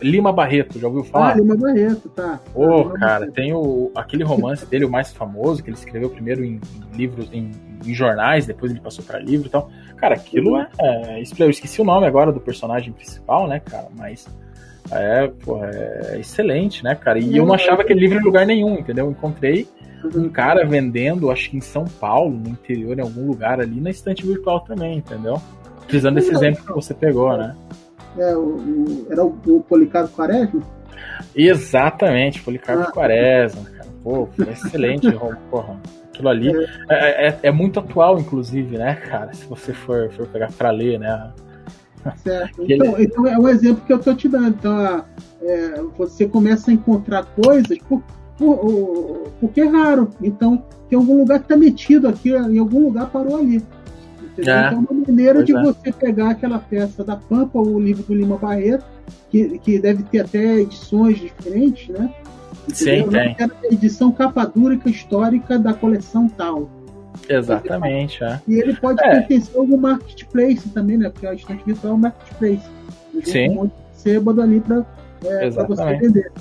[0.00, 1.32] Lima Barreto, já ouviu falar?
[1.32, 2.40] Ah, Lima Barreto, tá.
[2.54, 3.32] Ô, oh, cara, Barreto.
[3.32, 6.60] tem o, aquele romance dele, o mais famoso, que ele escreveu primeiro em,
[6.92, 7.50] em livros, em,
[7.84, 9.70] em, jornais, depois ele passou para livro e tal.
[9.96, 10.66] Cara, aquilo uhum.
[10.78, 11.22] é, é.
[11.38, 14.26] Eu esqueci o nome agora do personagem principal, né, cara, mas.
[14.90, 17.18] É, pô, é excelente, né, cara?
[17.18, 19.06] E eu não achava aquele livro em lugar nenhum, entendeu?
[19.06, 19.66] Eu encontrei
[20.14, 23.90] um cara vendendo, acho que em São Paulo, no interior, em algum lugar ali, na
[23.90, 25.40] estante virtual também, entendeu?
[25.82, 27.54] Utilizando desse exemplo que você pegou, né?
[28.18, 30.62] É, o, o era o, o Policarpo Quaresma?
[31.34, 32.92] Exatamente, Policarpo ah.
[32.92, 33.88] Quaresma, cara.
[34.02, 35.08] Pô, excelente,
[35.50, 35.80] porra.
[36.08, 36.66] Aquilo ali é.
[36.88, 39.32] É, é, é, muito atual, inclusive, né, cara?
[39.34, 41.30] Se você for, for pegar pra ler, né?
[42.22, 42.64] Certo.
[42.68, 44.48] Então, então, é um exemplo que eu tô te dando.
[44.48, 45.04] Então,
[45.42, 47.78] é, você começa a encontrar coisas.
[47.88, 48.02] Por,
[48.36, 50.10] por, porque é raro.
[50.22, 53.62] Então, tem algum lugar que está metido aqui, em algum lugar parou ali.
[54.38, 55.62] É, então, é uma maneira de é.
[55.62, 58.84] você pegar aquela peça da Pampa, o livro do Lima Barreto,
[59.30, 62.12] que, que deve ter até edições diferentes, né?
[62.68, 63.10] Entendeu?
[63.10, 63.72] Sim, tem.
[63.72, 66.68] edição capa dura histórica da coleção tal.
[67.28, 68.40] Exatamente, é.
[68.46, 69.10] E ele pode é.
[69.10, 71.10] pertencer a algum marketplace também, né?
[71.10, 72.70] Porque a estante virtual é um marketplace.
[73.24, 73.50] Sim.
[73.50, 73.72] Um monte
[74.04, 74.86] de ali para
[75.24, 76.32] é, você vender.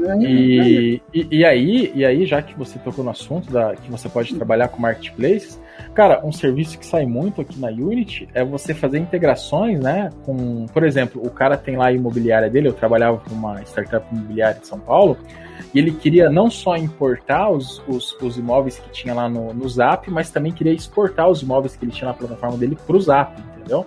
[0.00, 1.00] É, e, é.
[1.12, 4.34] E, e, aí, e aí, já que você tocou no assunto da, que você pode
[4.34, 5.60] trabalhar com marketplaces,
[5.94, 10.10] cara, um serviço que sai muito aqui na Unity é você fazer integrações, né?
[10.24, 14.06] Com, por exemplo, o cara tem lá a imobiliária dele, eu trabalhava com uma startup
[14.14, 15.16] imobiliária de São Paulo,
[15.74, 19.68] e ele queria não só importar os, os, os imóveis que tinha lá no, no
[19.68, 23.00] Zap, mas também queria exportar os imóveis que ele tinha na plataforma dele para o
[23.00, 23.32] Zap,
[23.68, 23.86] entendeu?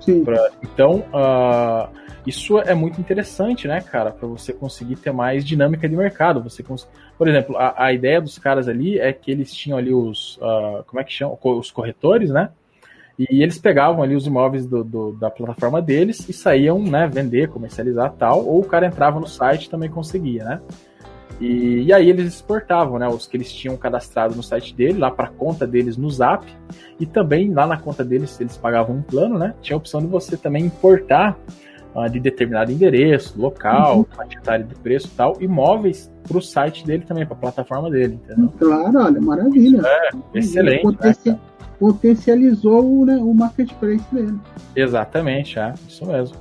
[0.00, 0.24] Sim.
[0.24, 1.88] Pra, então, uh,
[2.26, 6.42] isso é muito interessante, né, cara, para você conseguir ter mais dinâmica de mercado.
[6.42, 6.88] Você cons...
[7.16, 10.82] Por exemplo, a, a, ideia dos caras ali é que eles tinham ali os, uh,
[10.86, 12.50] como é que chama, os corretores, né?
[13.18, 17.48] E eles pegavam ali os imóveis do, do, da plataforma deles e saíam, né, vender,
[17.48, 20.60] comercializar tal, ou o cara entrava no site e também conseguia, né?
[21.42, 25.10] E, e, aí eles exportavam, né, os que eles tinham cadastrado no site dele, lá
[25.10, 26.46] para a conta deles no Zap,
[27.00, 30.06] e também lá na conta deles, eles pagavam um plano, né, tinha a opção de
[30.06, 31.36] você também importar
[31.96, 34.04] uh, de determinado endereço, local, uhum.
[34.04, 38.20] quantidade de preço e tal, imóveis para o site dele também, para a plataforma dele,
[38.22, 38.52] entendeu?
[38.56, 39.82] Claro, olha, maravilha.
[39.84, 40.82] É, excelente.
[40.82, 41.32] Potencia...
[41.32, 41.40] Né?
[41.80, 44.38] Potencializou o, né, o marketplace dele.
[44.76, 46.36] Exatamente, é, isso mesmo.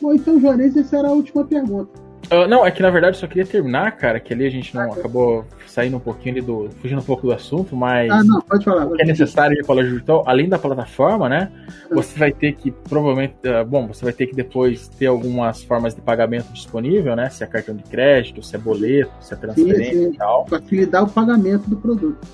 [0.00, 2.07] Bom, então, Juarez, essa era a última pergunta.
[2.30, 4.74] Uh, não, é que na verdade eu só queria terminar, cara, que ali a gente
[4.74, 6.68] não ah, acabou saindo um pouquinho ali do.
[6.80, 8.10] fugindo um pouco do assunto, mas.
[8.10, 8.86] Ah, não, pode falar.
[8.88, 11.50] Que é necessário de colégio virtual, além da plataforma, né?
[11.68, 11.94] Ah.
[11.94, 13.34] Você vai ter que, provavelmente.
[13.44, 17.30] Uh, bom, você vai ter que depois ter algumas formas de pagamento disponível, né?
[17.30, 20.14] Se é cartão de crédito, se é boleto, se é transferência sim, sim.
[20.14, 20.46] e tal.
[20.48, 22.26] Facilitar o pagamento do produto.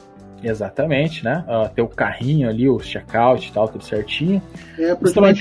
[0.42, 1.44] Exatamente, né?
[1.48, 4.42] Uh, ter o carrinho ali, o checkout e tal, tudo certinho.
[4.78, 5.38] É, para os mais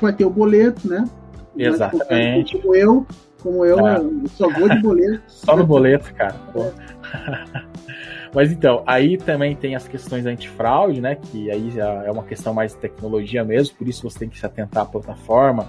[0.00, 1.04] vai ter o boleto, né?
[1.56, 2.58] Exatamente.
[2.58, 3.06] Como eu,
[3.42, 4.00] como eu, ah.
[4.30, 5.22] só vou de boleto.
[5.28, 6.34] Só no boleto, cara.
[8.34, 11.16] Mas então, aí também tem as questões antifraude, né?
[11.16, 14.38] Que aí já é uma questão mais de tecnologia mesmo, por isso você tem que
[14.38, 15.68] se atentar à plataforma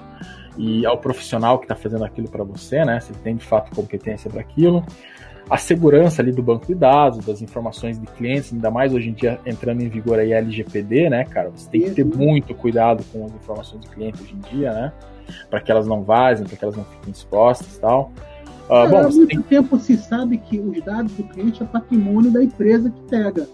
[0.58, 3.00] e ao profissional que está fazendo aquilo para você, né?
[3.00, 4.86] Se ele tem de fato competência para aquilo.
[5.50, 9.14] A segurança ali do banco de dados, das informações de clientes, ainda mais hoje em
[9.14, 11.50] dia entrando em vigor aí a LGPD, né, cara?
[11.50, 14.94] Você tem que ter muito cuidado com as informações do cliente hoje em dia, né?
[15.50, 18.12] Para que elas não vazem, para que elas não fiquem expostas e tal.
[18.66, 19.42] Uh, bom, há muito tem...
[19.42, 23.48] tempo se sabe que os dados do cliente é patrimônio da empresa que pega,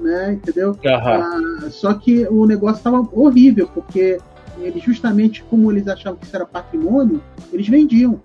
[0.00, 0.32] né?
[0.32, 0.70] Entendeu?
[0.70, 1.66] Uhum.
[1.66, 4.18] Uh, só que o negócio estava horrível, porque
[4.60, 8.20] eles justamente como eles achavam que isso era patrimônio, eles vendiam.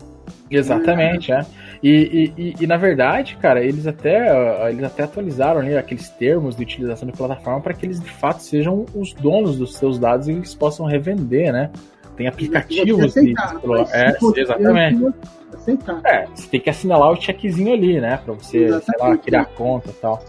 [0.50, 1.46] Exatamente, é.
[1.82, 6.64] E, e, e, na verdade, cara, eles até, eles até atualizaram ali aqueles termos de
[6.64, 10.32] utilização de plataforma para que eles de fato sejam os donos dos seus dados e
[10.32, 11.72] eles possam revender, né?
[12.16, 13.94] Tem aplicativos aceitar, de.
[13.94, 15.14] É, exatamente.
[15.54, 16.02] Aceitar.
[16.06, 18.18] É, você tem que assinalar o checkzinho ali, né?
[18.18, 20.24] Pra você, sei lá, criar conta e tal.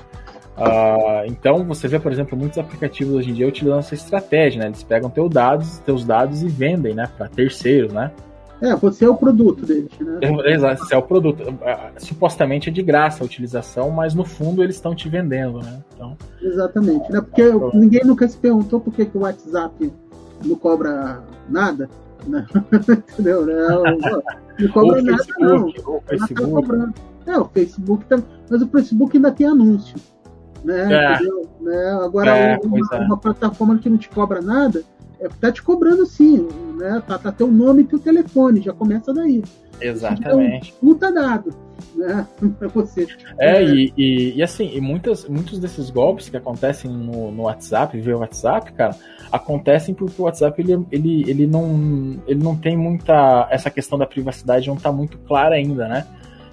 [0.57, 4.66] Uh, então você vê, por exemplo, muitos aplicativos hoje em dia utilizando essa estratégia, né?
[4.68, 7.09] Eles pegam teus dados, teus dados e vendem, né?
[7.16, 8.12] Para terceiros, né?
[8.62, 10.20] É, você é o produto deles, né?
[10.47, 11.43] Exato, você é o produto.
[11.62, 15.82] Ah, supostamente é de graça a utilização, mas no fundo eles estão te vendendo, né?
[15.95, 17.20] Então, Exatamente, né?
[17.20, 17.43] Porque
[17.76, 19.93] ninguém nunca se perguntou por que, que o WhatsApp
[20.45, 21.89] não cobra nada,
[22.26, 22.47] né?
[23.12, 23.47] entendeu?
[23.47, 23.82] Não,
[24.59, 25.97] não cobra nada, Facebook, não.
[25.97, 26.68] O tá Facebook.
[26.68, 26.93] Tá
[27.26, 29.97] é, o Facebook tá, mas o Facebook ainda tem anúncio.
[30.62, 30.93] Né?
[30.93, 31.18] É.
[31.61, 31.91] né?
[32.03, 32.99] Agora, é, uma, é.
[33.01, 34.85] uma, plataforma que não te cobra nada, é,
[35.41, 37.03] tá te cobrando sim, né?
[37.07, 39.43] Tá, tá teu nome e teu telefone, já começa daí.
[39.81, 40.75] Exatamente.
[40.77, 41.55] Então, puta dado,
[41.95, 42.27] né?
[42.59, 43.07] Pra você.
[43.39, 43.64] É, é.
[43.64, 48.16] E, e, e, assim, e muitas, muitos desses golpes que acontecem no, no WhatsApp, via
[48.16, 48.97] WhatsApp, cara,
[49.31, 53.49] acontecem porque o WhatsApp ele, ele, ele, não, ele não tem muita.
[53.51, 56.07] Essa questão da privacidade não tá muito clara ainda, né?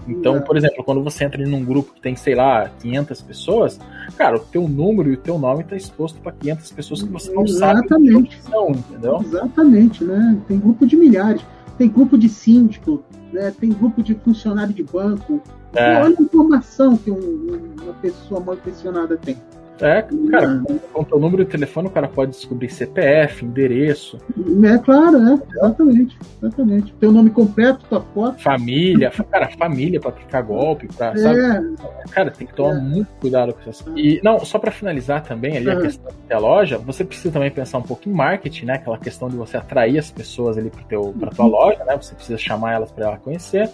[0.08, 3.80] Então, por exemplo, quando você entra em um grupo que tem, sei lá, 500 pessoas,
[4.18, 7.32] cara, o teu número e o teu nome está exposto para 500 pessoas que você
[7.32, 8.42] não Exatamente.
[8.42, 9.22] sabe são, entendeu?
[9.22, 10.38] Exatamente, né?
[10.48, 11.46] Tem grupo de milhares,
[11.78, 13.54] tem grupo de síndico, né?
[13.60, 15.42] tem grupo de funcionário de banco.
[15.74, 16.02] É.
[16.02, 19.38] Olha a informação que um, uma pessoa mal intencionada tem.
[19.82, 20.62] É, cara,
[20.94, 24.18] com o teu número de telefone o cara pode descobrir CPF, endereço.
[24.64, 26.94] É claro, é, exatamente, exatamente.
[27.00, 28.42] Teu nome completo, tua foto.
[28.42, 31.18] Família, cara, família para aplicar golpe, pra, é.
[31.18, 31.76] sabe?
[32.12, 32.80] Cara, tem que tomar é.
[32.80, 33.84] muito cuidado com isso.
[33.98, 35.82] E, não, só para finalizar também ali a é.
[35.82, 38.74] questão da loja, você precisa também pensar um pouco em marketing, né?
[38.76, 41.52] Aquela questão de você atrair as pessoas ali pro teu, pra tua uhum.
[41.52, 41.98] loja, né?
[42.00, 43.70] Você precisa chamar elas para ela conhecer.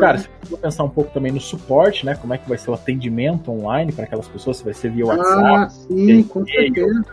[0.00, 2.14] Cara, você precisa pensar um pouco também no suporte, né?
[2.14, 5.06] Como é que vai ser o atendimento online para aquelas pessoas, se vai ser via
[5.06, 5.46] WhatsApp.
[5.46, 7.04] Ah, sim, com certeza.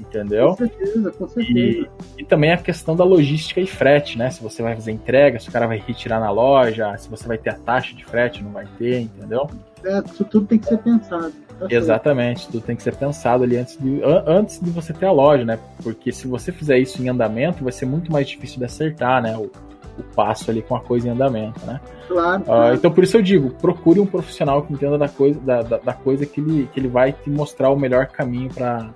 [0.00, 0.48] Entendeu?
[0.48, 1.58] Com certeza, com certeza.
[1.58, 4.28] E, e, também a questão da logística e frete, né?
[4.30, 7.38] Se você vai fazer entrega, se o cara vai retirar na loja, se você vai
[7.38, 9.48] ter a taxa de frete, não vai ter, entendeu?
[9.84, 11.32] É, isso tudo tem que ser pensado.
[11.58, 12.52] Tá Exatamente, certo.
[12.52, 15.58] tudo tem que ser pensado ali antes de, antes de você ter a loja, né?
[15.82, 19.36] Porque se você fizer isso em andamento, vai ser muito mais difícil de acertar, né?
[19.36, 19.50] O,
[19.98, 21.80] o passo ali com a coisa em andamento, né?
[22.08, 22.42] Claro.
[22.42, 25.78] Uh, então por isso eu digo, procure um profissional que entenda da coisa, da, da,
[25.78, 28.90] da coisa que ele, que ele vai te mostrar o melhor caminho para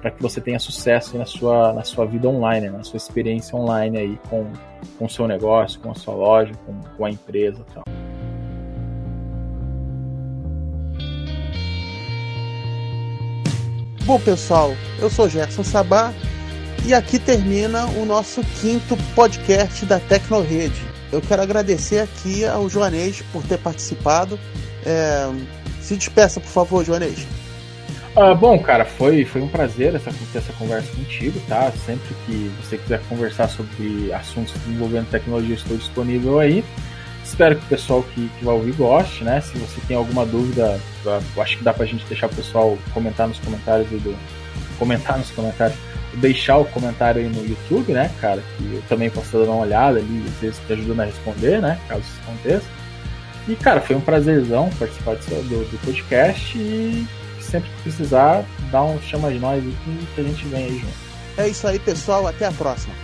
[0.00, 3.98] para que você tenha sucesso na sua, na sua vida online, na sua experiência online
[3.98, 4.46] aí com,
[4.98, 7.84] com o seu negócio, com a sua loja, com, com a empresa e tal.
[14.06, 16.12] Bom, pessoal, eu sou Gerson Sabá
[16.86, 20.80] e aqui termina o nosso quinto podcast da Tecnorrede.
[21.12, 24.38] Eu quero agradecer aqui ao Joanês por ter participado.
[24.84, 25.28] É...
[25.80, 27.26] Se despeça, por favor, Joanês.
[28.16, 31.72] Ah, bom, cara, foi, foi um prazer essa, ter essa conversa contigo, tá?
[31.86, 36.64] Sempre que você quiser conversar sobre assuntos envolvendo tecnologia, estou disponível aí.
[37.24, 39.40] Espero que o pessoal que, que vai ouvir goste, né?
[39.40, 40.80] Se você tem alguma dúvida,
[41.38, 44.16] acho que dá pra gente deixar o pessoal comentar nos comentários do.
[44.78, 45.78] Comentar nos comentários.
[46.14, 48.42] Deixar o comentário aí no YouTube, né, cara?
[48.56, 51.78] Que eu também posso dar uma olhada ali, às vezes te ajudando a responder, né?
[51.88, 52.66] Caso isso aconteça.
[53.48, 57.06] E, cara, foi um prazerzão participar do, do podcast e
[57.40, 59.76] sempre que precisar, dá um chama de nós e
[60.14, 61.10] que a gente vem aí junto.
[61.36, 62.26] É isso aí, pessoal.
[62.26, 62.94] Até a próxima.